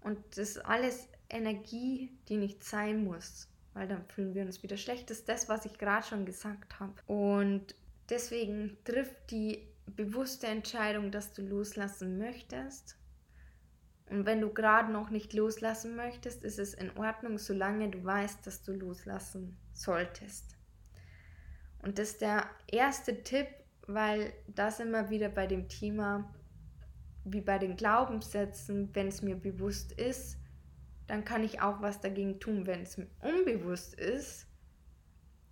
[0.00, 4.76] Und das ist alles Energie, die nicht sein muss, weil dann fühlen wir uns wieder
[4.76, 5.10] schlecht.
[5.10, 6.94] Das ist das, was ich gerade schon gesagt habe.
[7.06, 7.74] Und
[8.10, 12.96] deswegen trifft die bewusste Entscheidung, dass du loslassen möchtest
[14.10, 18.46] und wenn du gerade noch nicht loslassen möchtest, ist es in Ordnung, solange du weißt,
[18.46, 20.56] dass du loslassen solltest.
[21.82, 23.46] Und das ist der erste Tipp,
[23.86, 26.34] weil das immer wieder bei dem Thema,
[27.24, 30.38] wie bei den Glaubenssätzen, wenn es mir bewusst ist,
[31.06, 32.66] dann kann ich auch was dagegen tun.
[32.66, 34.46] Wenn es mir unbewusst ist,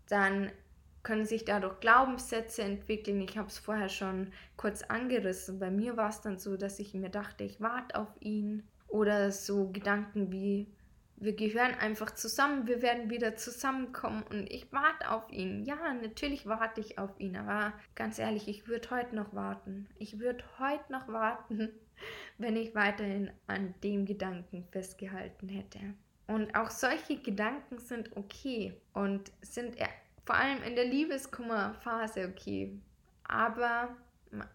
[0.09, 0.51] dann
[1.03, 3.21] können sich dadurch Glaubenssätze entwickeln.
[3.21, 5.59] Ich habe es vorher schon kurz angerissen.
[5.59, 8.63] Bei mir war es dann so, dass ich mir dachte, ich warte auf ihn.
[8.89, 10.69] Oder so Gedanken wie,
[11.23, 15.65] wir gehören einfach zusammen, wir werden wieder zusammenkommen und ich warte auf ihn.
[15.65, 19.89] Ja, natürlich warte ich auf ihn, aber ganz ehrlich, ich würde heute noch warten.
[19.99, 21.71] Ich würde heute noch warten,
[22.39, 25.79] wenn ich weiterhin an dem Gedanken festgehalten hätte.
[26.27, 29.77] Und auch solche Gedanken sind okay und sind
[30.25, 32.81] vor allem in der Liebeskummerphase okay.
[33.25, 33.97] Aber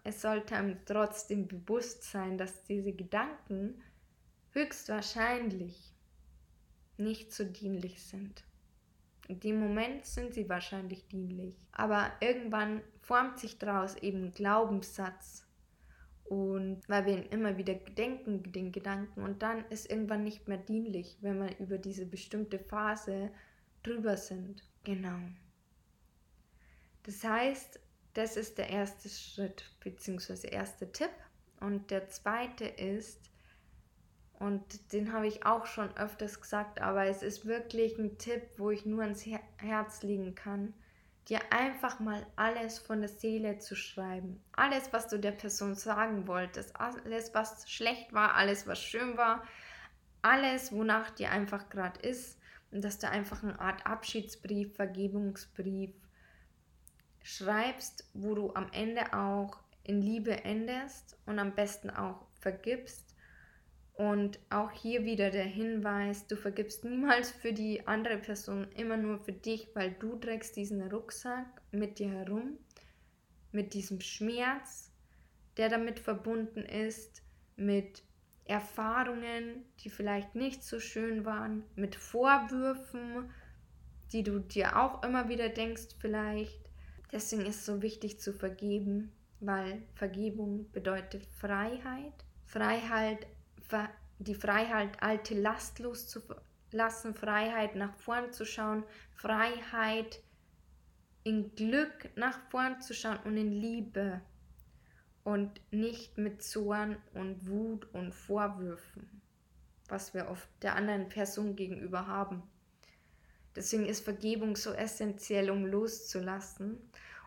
[0.04, 3.80] es sollte einem trotzdem bewusst sein, dass diese Gedanken
[4.52, 5.94] höchstwahrscheinlich
[6.96, 8.44] nicht so dienlich sind.
[9.28, 11.54] In dem Moment sind sie wahrscheinlich dienlich.
[11.72, 15.46] Aber irgendwann formt sich daraus eben ein Glaubenssatz.
[16.24, 20.58] Und weil wir ihn immer wieder denken, den Gedanken, und dann ist irgendwann nicht mehr
[20.58, 23.30] dienlich, wenn wir über diese bestimmte Phase
[23.82, 24.62] drüber sind.
[24.84, 25.18] Genau.
[27.08, 27.80] Das heißt,
[28.12, 30.46] das ist der erste Schritt bzw.
[30.48, 31.08] erste Tipp.
[31.58, 33.30] Und der zweite ist,
[34.38, 38.70] und den habe ich auch schon öfters gesagt, aber es ist wirklich ein Tipp, wo
[38.70, 39.24] ich nur ans
[39.56, 40.74] Herz legen kann,
[41.30, 44.44] dir einfach mal alles von der Seele zu schreiben.
[44.52, 49.44] Alles, was du der Person sagen wolltest, alles, was schlecht war, alles, was schön war,
[50.20, 52.38] alles, wonach dir einfach gerade ist.
[52.70, 55.94] Und dass du einfach eine Art Abschiedsbrief, Vergebungsbrief,
[57.22, 63.14] schreibst, wo du am Ende auch in Liebe endest und am besten auch vergibst.
[63.94, 69.18] Und auch hier wieder der Hinweis, du vergibst niemals für die andere Person, immer nur
[69.18, 72.58] für dich, weil du trägst diesen Rucksack mit dir herum,
[73.50, 74.92] mit diesem Schmerz,
[75.56, 77.22] der damit verbunden ist,
[77.56, 78.04] mit
[78.44, 83.30] Erfahrungen, die vielleicht nicht so schön waren, mit Vorwürfen,
[84.12, 86.67] die du dir auch immer wieder denkst vielleicht,
[87.12, 92.12] Deswegen ist es so wichtig zu vergeben, weil Vergebung bedeutet Freiheit.
[92.44, 93.26] Freiheit,
[94.18, 95.80] die Freiheit, alte Last
[96.70, 100.20] lassen, Freiheit nach vorn zu schauen, Freiheit
[101.24, 104.20] in Glück nach vorn zu schauen und in Liebe
[105.24, 109.20] und nicht mit Zorn und Wut und Vorwürfen,
[109.88, 112.42] was wir oft der anderen Person gegenüber haben.
[113.58, 116.78] Deswegen ist Vergebung so essentiell, um loszulassen.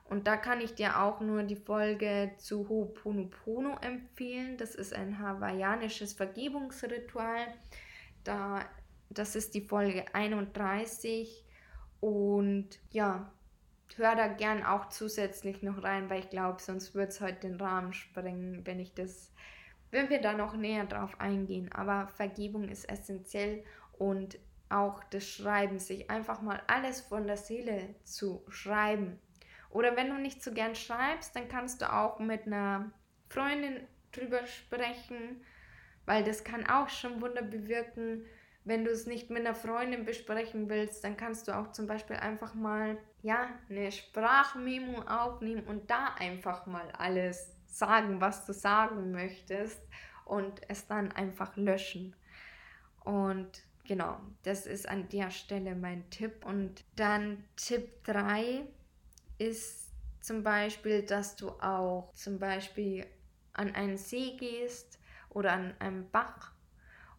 [0.05, 4.55] Und da kann ich dir auch nur die Folge zu Ho'oponopono empfehlen.
[4.55, 7.53] Das ist ein hawaiianisches Vergebungsritual.
[8.23, 8.61] Da,
[9.09, 11.43] das ist die Folge 31.
[11.99, 13.29] Und ja,
[13.97, 17.59] hör da gern auch zusätzlich noch rein, weil ich glaube, sonst wird es heute den
[17.59, 19.33] Rahmen sprengen, wenn ich das,
[19.91, 21.69] wenn wir da noch näher drauf eingehen.
[21.73, 23.65] Aber Vergebung ist essentiell
[23.97, 24.39] und
[24.71, 29.19] auch das Schreiben, sich einfach mal alles von der Seele zu schreiben.
[29.69, 32.91] Oder wenn du nicht so gern schreibst, dann kannst du auch mit einer
[33.29, 35.43] Freundin drüber sprechen,
[36.05, 38.25] weil das kann auch schon Wunder bewirken.
[38.63, 42.17] Wenn du es nicht mit einer Freundin besprechen willst, dann kannst du auch zum Beispiel
[42.17, 49.12] einfach mal ja, eine Sprachmemo aufnehmen und da einfach mal alles sagen, was du sagen
[49.12, 49.81] möchtest
[50.25, 52.15] und es dann einfach löschen.
[53.03, 56.45] Und genau, das ist an der Stelle mein Tipp.
[56.45, 58.65] Und dann Tipp 3
[59.37, 59.89] ist
[60.21, 63.05] zum Beispiel, dass du auch zum Beispiel
[63.53, 66.51] an einen See gehst oder an einen Bach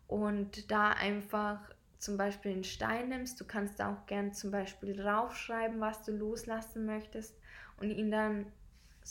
[0.07, 1.59] und da einfach
[1.99, 6.13] zum Beispiel einen Stein nimmst, du kannst da auch gern zum Beispiel draufschreiben, was du
[6.13, 7.39] loslassen möchtest
[7.79, 8.47] und ihn dann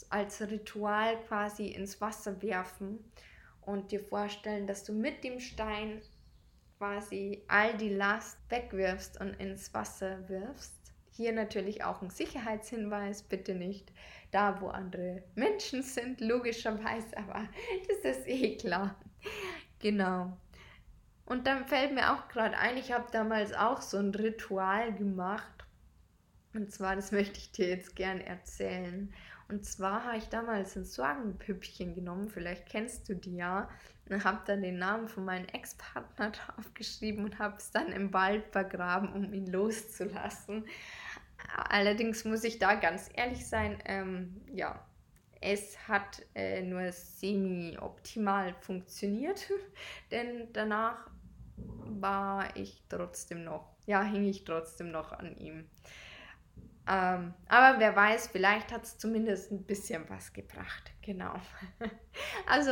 [0.09, 2.99] als Ritual quasi ins Wasser werfen
[3.61, 6.01] und dir vorstellen, dass du mit dem Stein
[6.81, 10.91] quasi all die Last wegwirfst und ins Wasser wirfst.
[11.11, 13.93] Hier natürlich auch ein Sicherheitshinweis, bitte nicht
[14.31, 17.47] da, wo andere Menschen sind, logischerweise, aber
[17.87, 18.95] das ist eh klar.
[19.77, 20.35] Genau.
[21.25, 25.67] Und dann fällt mir auch gerade ein, ich habe damals auch so ein Ritual gemacht.
[26.55, 29.13] Und zwar, das möchte ich dir jetzt gern erzählen.
[29.51, 33.69] Und zwar habe ich damals ein Sorgenpüppchen genommen, vielleicht kennst du die ja,
[34.09, 38.47] und habe dann den Namen von meinem Ex-Partner draufgeschrieben und habe es dann im Wald
[38.47, 40.65] vergraben, um ihn loszulassen.
[41.69, 44.85] Allerdings muss ich da ganz ehrlich sein, ähm, ja,
[45.41, 49.49] es hat äh, nur semi-optimal funktioniert,
[50.11, 51.09] denn danach
[51.57, 55.67] war ich trotzdem noch, ja, hing ich trotzdem noch an ihm.
[56.87, 60.91] Ähm, aber wer weiß, vielleicht hat es zumindest ein bisschen was gebracht.
[61.03, 61.35] Genau.
[62.47, 62.71] also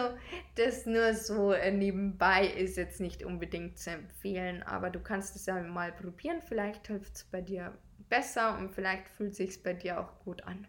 [0.56, 5.45] das nur so äh, nebenbei ist jetzt nicht unbedingt zu empfehlen, aber du kannst es
[5.45, 6.41] ja mal probieren.
[6.41, 7.78] Vielleicht hilft es bei dir
[8.10, 10.67] besser und vielleicht fühlt sich bei dir auch gut an.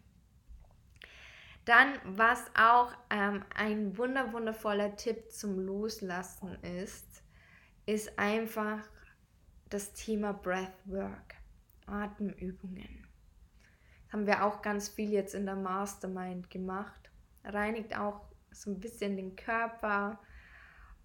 [1.65, 7.23] Dann, was auch ähm, ein wunder wundervoller Tipp zum Loslassen ist,
[7.87, 8.81] ist einfach
[9.69, 11.35] das Thema Breathwork,
[11.87, 13.07] Atemübungen.
[14.13, 17.11] Haben wir auch ganz viel jetzt in der Mastermind gemacht.
[17.45, 18.21] Reinigt auch
[18.51, 20.19] so ein bisschen den Körper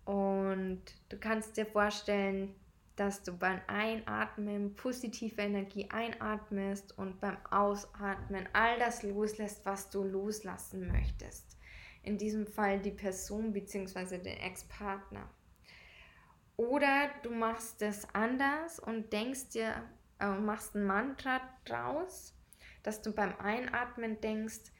[0.06, 2.56] und du kannst dir vorstellen,
[2.96, 10.04] dass du beim Einatmen positive Energie einatmest und beim Ausatmen all das loslässt, was du
[10.04, 11.58] loslassen möchtest.
[12.04, 14.20] In diesem Fall die Person bzw.
[14.20, 15.28] den Ex-Partner.
[16.56, 19.74] Oder du machst es anders und denkst dir,
[20.20, 22.34] äh, machst ein Mantra draus,
[22.86, 24.72] dass du beim Einatmen denkst,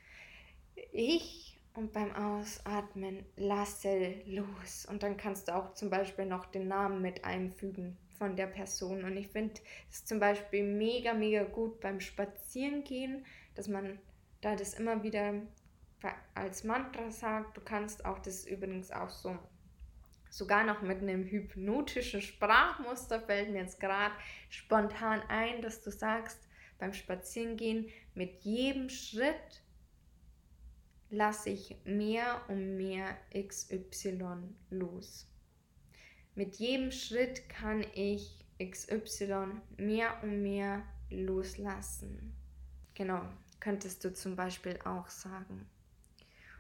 [0.92, 4.86] ich und beim Ausatmen lasse los.
[4.86, 9.04] Und dann kannst du auch zum Beispiel noch den Namen mit einfügen von der Person.
[9.04, 9.60] Und ich finde
[9.92, 14.00] es zum Beispiel mega, mega gut beim Spazierengehen, dass man
[14.42, 15.34] da das immer wieder
[16.36, 17.58] als Mantra sagt.
[17.58, 19.38] Du kannst auch das übrigens auch so
[20.30, 24.14] sogar noch mit einem hypnotischen Sprachmuster fällt mir jetzt gerade
[24.50, 26.45] spontan ein, dass du sagst
[26.86, 29.64] beim Spazierengehen, mit jedem Schritt
[31.10, 34.20] lasse ich mehr und mehr XY
[34.70, 35.28] los.
[36.36, 39.48] Mit jedem Schritt kann ich XY
[39.78, 42.36] mehr und mehr loslassen.
[42.94, 43.22] Genau,
[43.60, 45.68] könntest du zum Beispiel auch sagen.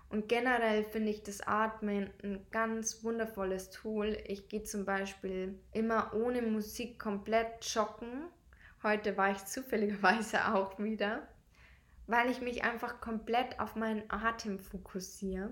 [0.10, 4.18] Und generell finde ich das Atmen ein ganz wundervolles Tool.
[4.26, 8.28] Ich gehe zum Beispiel immer ohne Musik komplett joggen.
[8.86, 11.28] Heute war ich zufälligerweise auch wieder,
[12.06, 15.50] weil ich mich einfach komplett auf meinen Atem fokussiere.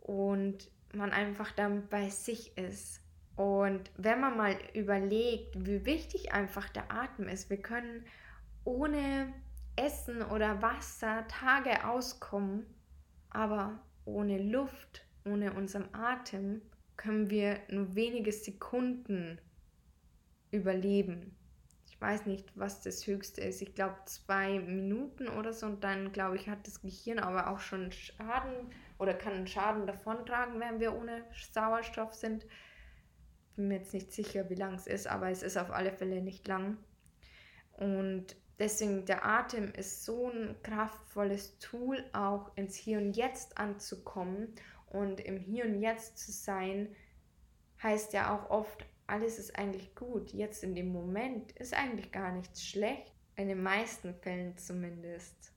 [0.00, 3.00] Und man einfach dann bei sich ist.
[3.36, 8.04] Und wenn man mal überlegt, wie wichtig einfach der Atem ist, wir können
[8.64, 9.32] ohne
[9.76, 12.66] Essen oder Wasser Tage auskommen,
[13.30, 16.62] aber ohne Luft, ohne unseren Atem
[16.96, 19.40] können wir nur wenige Sekunden
[20.50, 21.37] überleben.
[21.98, 23.60] Ich weiß nicht, was das höchste ist.
[23.60, 27.58] Ich glaube zwei Minuten oder so und dann glaube ich hat das Gehirn aber auch
[27.58, 32.46] schon Schaden oder kann einen Schaden davontragen, wenn wir ohne Sauerstoff sind.
[33.56, 36.22] Bin mir jetzt nicht sicher, wie lang es ist, aber es ist auf alle Fälle
[36.22, 36.76] nicht lang.
[37.72, 44.54] Und deswegen der Atem ist so ein kraftvolles Tool, auch ins Hier und Jetzt anzukommen
[44.86, 46.94] und im Hier und Jetzt zu sein,
[47.82, 50.32] heißt ja auch oft, alles ist eigentlich gut.
[50.32, 53.12] Jetzt in dem Moment ist eigentlich gar nichts schlecht.
[53.36, 55.52] In den meisten Fällen zumindest.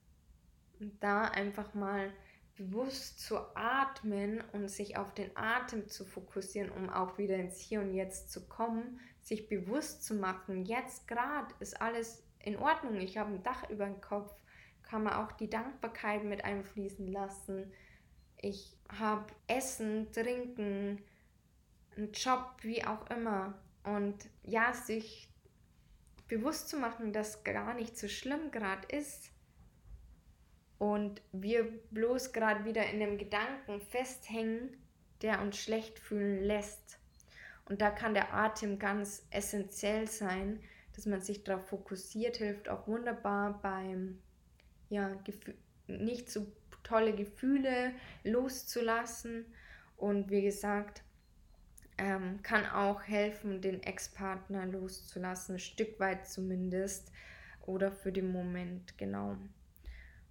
[0.79, 2.11] Und da einfach mal
[2.55, 7.81] bewusst zu atmen und sich auf den Atem zu fokussieren, um auch wieder ins Hier
[7.81, 13.17] und Jetzt zu kommen, sich bewusst zu machen, jetzt gerade ist alles in Ordnung, ich
[13.17, 14.33] habe ein Dach über dem Kopf,
[14.83, 17.71] kann man auch die Dankbarkeit mit einfließen lassen.
[18.37, 21.01] Ich habe Essen, Trinken,
[21.95, 23.53] einen Job, wie auch immer.
[23.83, 25.29] Und ja, sich
[26.27, 29.31] bewusst zu machen, dass gar nicht so schlimm gerade ist
[30.81, 34.75] und wir bloß gerade wieder in einem Gedanken festhängen,
[35.21, 36.97] der uns schlecht fühlen lässt.
[37.65, 40.59] Und da kann der Atem ganz essentiell sein,
[40.95, 44.19] dass man sich darauf fokussiert, hilft auch wunderbar beim
[44.89, 45.15] ja,
[45.85, 46.47] nicht so
[46.81, 49.45] tolle Gefühle loszulassen.
[49.97, 51.03] Und wie gesagt,
[52.01, 57.11] ähm, kann auch helfen, den Ex-Partner loszulassen, ein Stück weit zumindest.
[57.67, 59.37] Oder für den Moment, genau.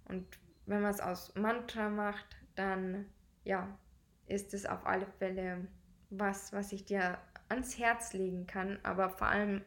[0.03, 0.27] Und
[0.65, 3.05] wenn man es aus Mantra macht, dann
[3.45, 3.79] ja,
[4.27, 5.65] ist es auf alle Fälle
[6.09, 7.17] was, was ich dir
[7.47, 9.61] ans Herz legen kann, aber vor allem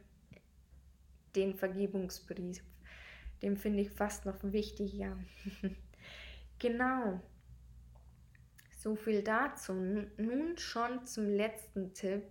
[1.34, 2.62] den Vergebungsbrief.
[3.40, 5.16] Den finde ich fast noch wichtiger.
[6.59, 7.22] genau.
[8.85, 9.72] So viel dazu.
[9.72, 12.22] Nun schon zum letzten Tipp.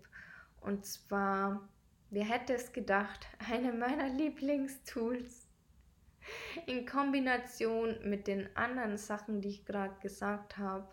[0.62, 1.68] Und zwar,
[2.12, 5.48] wer hätte es gedacht, eine meiner Lieblingstools
[6.68, 10.88] in Kombination mit den anderen Sachen, die ich gerade gesagt habe,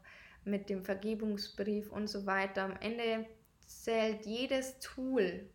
[0.44, 2.62] mit dem Vergebungsbrief und so weiter.
[2.62, 3.26] Am Ende
[3.66, 5.46] zählt jedes Tool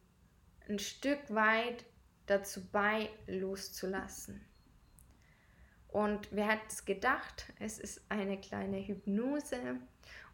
[0.69, 1.83] ein Stück weit
[2.27, 4.45] dazu bei, loszulassen.
[5.95, 7.53] Und wer hat es gedacht?
[7.57, 9.79] Es ist eine kleine Hypnose.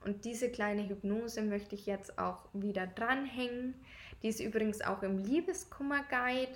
[0.03, 3.76] Und diese kleine Hypnose möchte ich jetzt auch wieder dranhängen.
[4.24, 6.53] Die ist übrigens auch im Liebeskummer-Guide.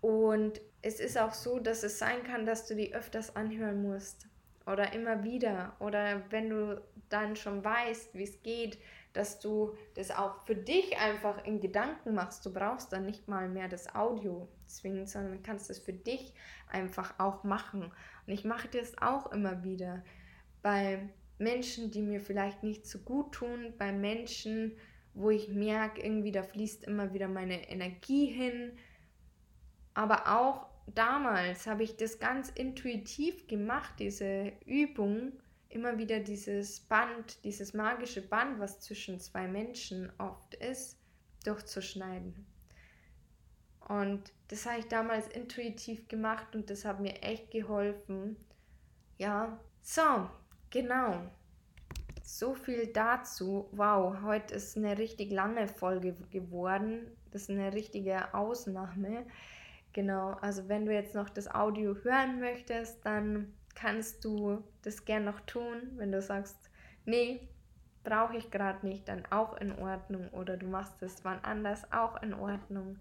[0.00, 4.26] Und es ist auch so, dass es sein kann, dass du die öfters anhören musst.
[4.66, 5.76] Oder immer wieder.
[5.78, 8.78] Oder wenn du dann schon weißt, wie es geht,
[9.12, 12.44] dass du das auch für dich einfach in Gedanken machst.
[12.44, 16.34] Du brauchst dann nicht mal mehr das Audio zwingend, sondern kannst es für dich
[16.68, 17.82] einfach auch machen.
[17.82, 20.04] Und ich mache das auch immer wieder
[20.62, 21.08] bei
[21.38, 24.76] Menschen, die mir vielleicht nicht so gut tun, bei Menschen,
[25.14, 28.72] wo ich merke, irgendwie da fließt immer wieder meine Energie hin.
[29.94, 35.32] Aber auch damals habe ich das ganz intuitiv gemacht, diese Übung
[35.68, 40.98] immer wieder dieses Band, dieses magische Band, was zwischen zwei Menschen oft ist,
[41.44, 42.46] durchzuschneiden.
[43.88, 48.36] Und das habe ich damals intuitiv gemacht und das hat mir echt geholfen.
[49.16, 50.28] Ja, so,
[50.70, 51.22] genau.
[52.22, 53.68] So viel dazu.
[53.72, 57.10] Wow, heute ist eine richtig lange Folge geworden.
[57.30, 59.24] Das ist eine richtige Ausnahme.
[59.94, 65.24] Genau, also wenn du jetzt noch das Audio hören möchtest, dann kannst du das gern
[65.24, 65.92] noch tun.
[65.96, 66.70] Wenn du sagst,
[67.06, 67.48] nee,
[68.04, 70.28] brauche ich gerade nicht, dann auch in Ordnung.
[70.30, 72.98] Oder du machst es wann anders, auch in Ordnung.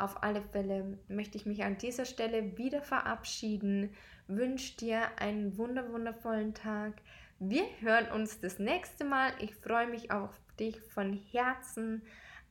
[0.00, 3.94] Auf alle Fälle möchte ich mich an dieser Stelle wieder verabschieden.
[4.28, 7.02] Wünsche dir einen wunder wundervollen Tag.
[7.38, 9.30] Wir hören uns das nächste Mal.
[9.40, 12.02] Ich freue mich auf dich von Herzen.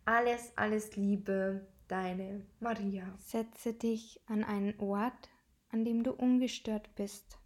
[0.06, 3.12] Alles, alles Liebe, deine Maria.
[3.18, 5.30] Setze dich an einen Ort,
[5.70, 7.40] an dem du ungestört bist.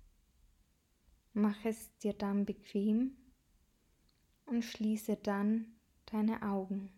[1.31, 3.15] Mach es dir dann bequem
[4.45, 5.77] und schließe dann
[6.07, 6.91] deine Augen.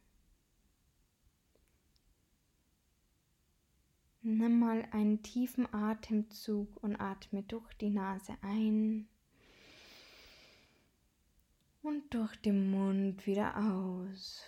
[4.27, 9.07] Nimm mal einen tiefen Atemzug und atme durch die Nase ein
[11.83, 14.43] und durch den Mund wieder aus.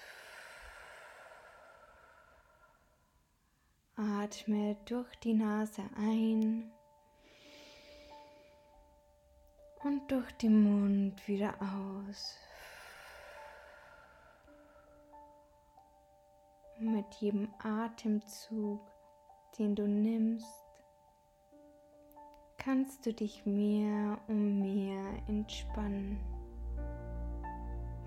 [3.95, 6.71] Atme durch die Nase ein
[9.83, 12.35] und durch den Mund wieder aus.
[16.79, 18.81] Mit jedem Atemzug,
[19.57, 20.65] den du nimmst,
[22.57, 26.19] kannst du dich mehr und mehr entspannen.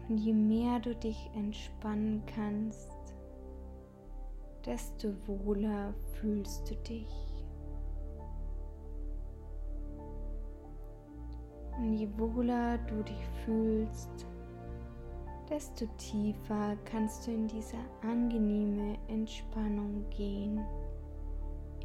[0.09, 2.91] Und je mehr du dich entspannen kannst,
[4.65, 7.09] desto wohler fühlst du dich.
[11.79, 14.27] Und je wohler du dich fühlst,
[15.49, 20.61] desto tiefer kannst du in diese angenehme Entspannung gehen.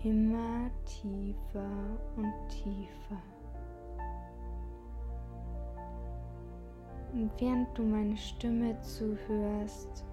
[0.06, 1.68] Immer tiefer
[2.16, 3.20] und tiefer.
[7.12, 10.06] Und während du meine Stimme zuhörst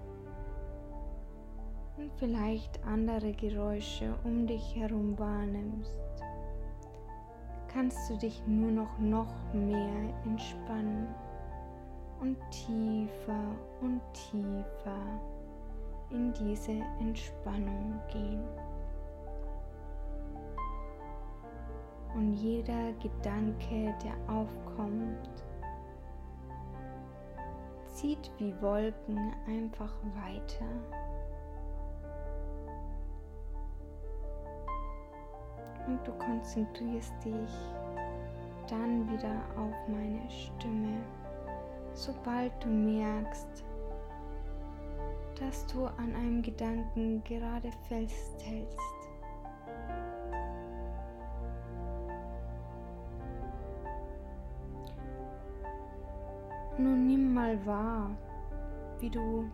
[1.97, 6.01] und vielleicht andere Geräusche um dich herum wahrnimmst,
[7.67, 11.07] kannst du dich nur noch noch mehr entspannen
[12.19, 13.45] und tiefer
[13.79, 15.21] und tiefer
[16.09, 18.41] in diese Entspannung gehen.
[22.15, 25.29] Und jeder Gedanke, der aufkommt,
[27.89, 30.65] zieht wie Wolken einfach weiter.
[35.87, 37.51] Und du konzentrierst dich
[38.69, 41.03] dann wieder auf meine Stimme
[41.93, 43.63] sobald du merkst,
[45.39, 49.02] dass du an einem Gedanken gerade festhältst.
[57.33, 58.11] Mal wahr,
[58.99, 59.45] wie du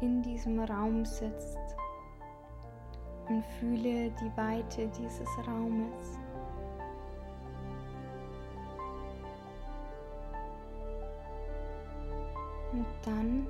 [0.00, 1.58] in diesem Raum sitzt
[3.28, 6.18] und fühle die Weite dieses Raumes.
[12.72, 13.46] Und dann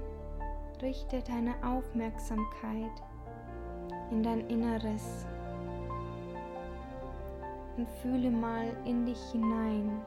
[0.81, 3.03] richte deine Aufmerksamkeit
[4.11, 5.27] in dein Inneres
[7.77, 10.01] und fühle mal in dich hinein.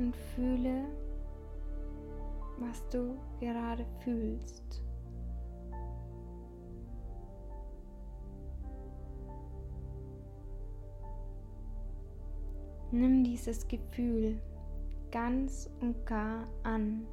[0.00, 0.86] Und fühle,
[2.58, 4.82] was du gerade fühlst.
[12.90, 14.40] Nimm dieses Gefühl
[15.10, 17.06] ganz und gar an.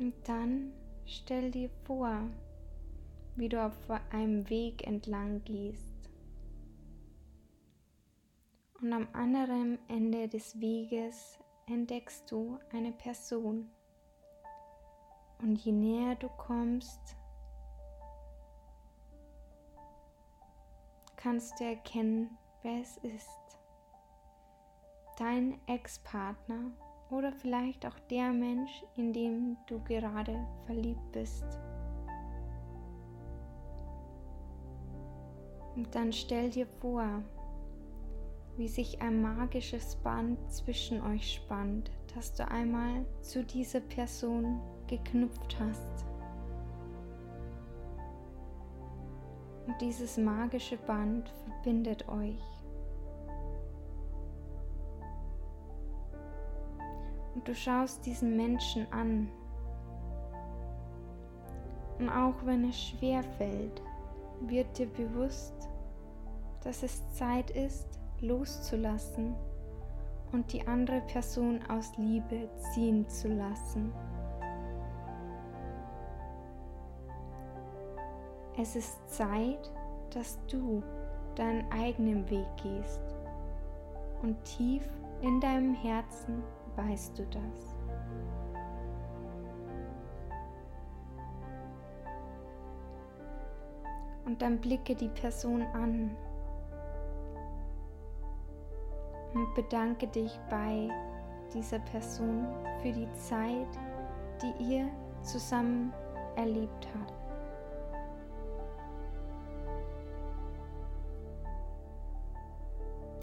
[0.00, 0.72] Und dann
[1.06, 2.24] stell dir vor,
[3.36, 3.74] wie du auf
[4.10, 6.10] einem Weg entlang gehst.
[8.80, 13.70] Und am anderen Ende des Weges entdeckst du eine Person.
[15.42, 17.16] Und je näher du kommst,
[21.16, 23.58] kannst du erkennen, wer es ist.
[25.18, 26.72] Dein Ex-Partner
[27.10, 31.44] oder vielleicht auch der Mensch, in dem du gerade verliebt bist.
[35.80, 37.22] Und dann stell dir vor,
[38.58, 45.56] wie sich ein magisches Band zwischen euch spannt, das du einmal zu dieser Person geknüpft
[45.58, 46.04] hast.
[49.66, 52.42] Und dieses magische Band verbindet euch.
[57.34, 59.30] Und du schaust diesen Menschen an.
[61.98, 63.80] Und auch wenn es schwer fällt,
[64.42, 65.69] wird dir bewusst,
[66.62, 67.86] dass es Zeit ist,
[68.20, 69.34] loszulassen
[70.32, 73.92] und die andere Person aus Liebe ziehen zu lassen.
[78.58, 79.72] Es ist Zeit,
[80.10, 80.82] dass du
[81.34, 83.00] deinen eigenen Weg gehst.
[84.22, 84.86] Und tief
[85.22, 86.42] in deinem Herzen
[86.76, 87.74] weißt du das.
[94.26, 96.14] Und dann blicke die Person an
[99.50, 100.88] und bedanke dich bei
[101.52, 102.46] dieser Person
[102.82, 103.68] für die Zeit,
[104.42, 104.88] die ihr
[105.22, 105.92] zusammen
[106.36, 107.14] erlebt habt.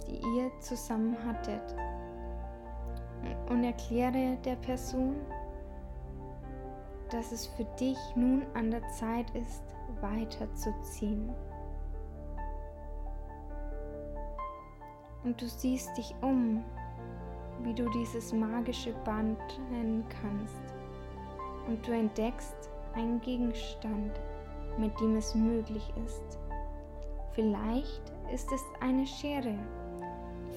[0.09, 1.75] ihr zusammen hattet.
[3.49, 5.15] Und erkläre der Person,
[7.09, 9.63] dass es für dich nun an der Zeit ist,
[10.01, 11.33] weiterzuziehen.
[15.27, 16.63] Und du siehst dich um,
[17.63, 20.61] wie du dieses magische Band trennen kannst.
[21.67, 24.13] Und du entdeckst einen Gegenstand,
[24.77, 26.39] mit dem es möglich ist.
[27.33, 29.59] Vielleicht ist es eine Schere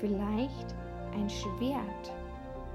[0.01, 0.75] vielleicht
[1.15, 2.13] ein Schwert,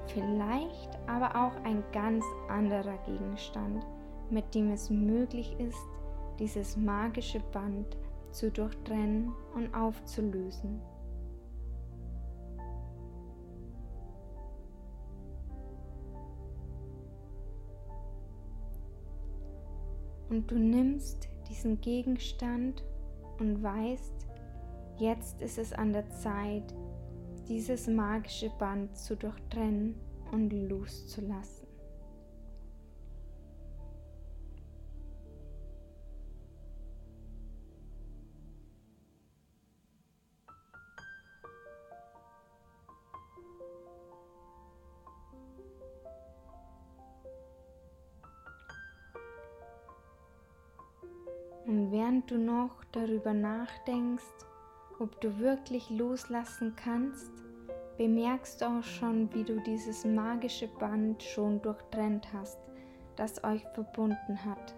[0.08, 3.86] vielleicht aber auch ein ganz anderer Gegenstand,
[4.30, 5.88] mit dem es möglich ist,
[6.40, 7.98] dieses magische Band
[8.32, 10.82] zu durchtrennen und aufzulösen.
[20.36, 22.84] Und du nimmst diesen Gegenstand
[23.40, 24.28] und weißt,
[24.98, 26.76] jetzt ist es an der Zeit,
[27.48, 29.96] dieses magische Band zu durchtrennen
[30.34, 31.65] und loszulassen.
[52.28, 54.24] Du noch darüber nachdenkst,
[55.00, 57.32] ob du wirklich loslassen kannst,
[57.98, 62.60] bemerkst du auch schon, wie du dieses magische Band schon durchtrennt hast,
[63.16, 64.76] das euch verbunden hat.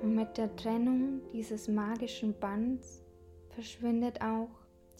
[0.00, 3.04] Und mit der Trennung dieses magischen Bands
[3.50, 4.48] verschwindet auch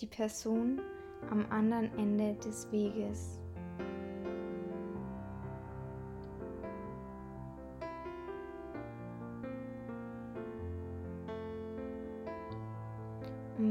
[0.00, 0.80] die Person
[1.30, 3.39] am anderen Ende des Weges.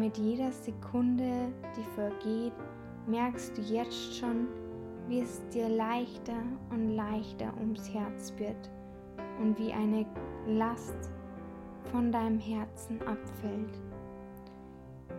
[0.09, 2.53] Mit jeder Sekunde, die vergeht,
[3.05, 4.47] merkst du jetzt schon,
[5.07, 6.41] wie es dir leichter
[6.71, 8.71] und leichter ums Herz wird
[9.39, 10.07] und wie eine
[10.47, 11.11] Last
[11.91, 13.79] von deinem Herzen abfällt.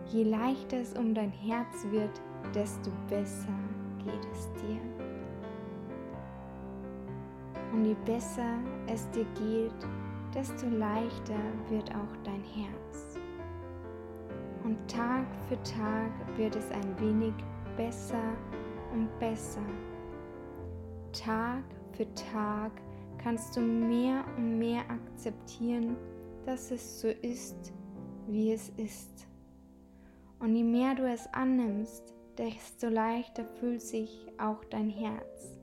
[0.07, 2.21] Je leichter es um dein Herz wird,
[2.53, 3.57] desto besser
[4.03, 4.81] geht es dir.
[7.71, 9.87] Und je besser es dir geht,
[10.35, 11.39] desto leichter
[11.69, 13.20] wird auch dein Herz.
[14.71, 17.33] Und Tag für Tag wird es ein wenig
[17.75, 18.37] besser
[18.93, 19.65] und besser.
[21.11, 22.71] Tag für Tag
[23.17, 25.97] kannst du mehr und mehr akzeptieren,
[26.45, 27.73] dass es so ist,
[28.29, 29.27] wie es ist.
[30.39, 35.59] Und je mehr du es annimmst, desto leichter fühlt sich auch dein Herz.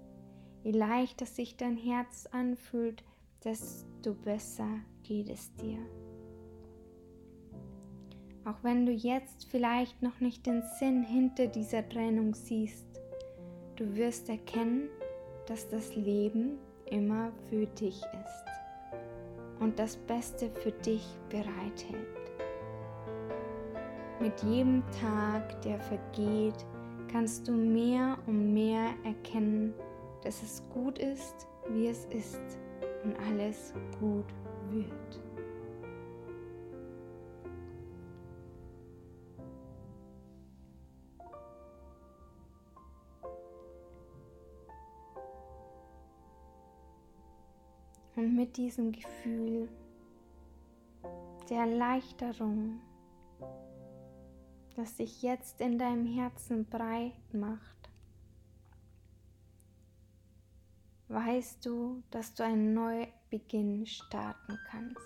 [0.65, 3.03] Je leichter sich dein Herz anfühlt,
[3.43, 4.69] desto besser
[5.03, 5.79] geht es dir.
[8.49, 12.87] Auch wenn du jetzt vielleicht noch nicht den Sinn hinter dieser Trennung siehst,
[13.77, 14.89] du wirst erkennen,
[15.47, 22.07] dass das Leben immer für dich ist und das Beste für dich bereithält.
[24.19, 26.65] Mit jedem Tag, der vergeht,
[27.13, 29.75] kannst du mehr und mehr erkennen,
[30.25, 32.41] dass es gut ist, wie es ist
[33.05, 34.33] und alles gut
[34.71, 35.28] wird.
[48.19, 49.69] Und mit diesem Gefühl
[51.49, 52.81] der Erleichterung,
[54.75, 57.91] das sich jetzt in deinem Herzen breit macht,
[61.07, 64.99] weißt du, dass du einen Neubeginn starten kannst.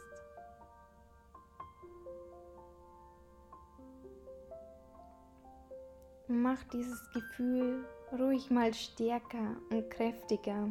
[6.29, 7.85] Mach dieses Gefühl
[8.19, 10.71] ruhig mal stärker und kräftiger.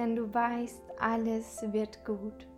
[0.00, 2.48] Denn du weißt, alles wird gut.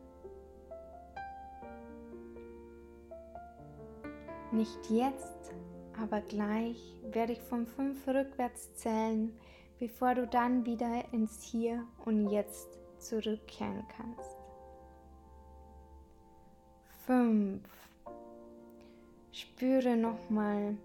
[4.53, 5.53] Nicht jetzt,
[6.01, 9.37] aber gleich werde ich von fünf rückwärts zählen,
[9.81, 14.37] bevor du dann wieder ins Hier und Jetzt zurückkehren kannst.
[17.05, 17.69] Fünf.
[19.33, 20.77] Spüre nochmal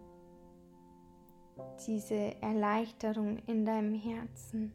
[1.85, 4.73] diese Erleichterung in deinem Herzen.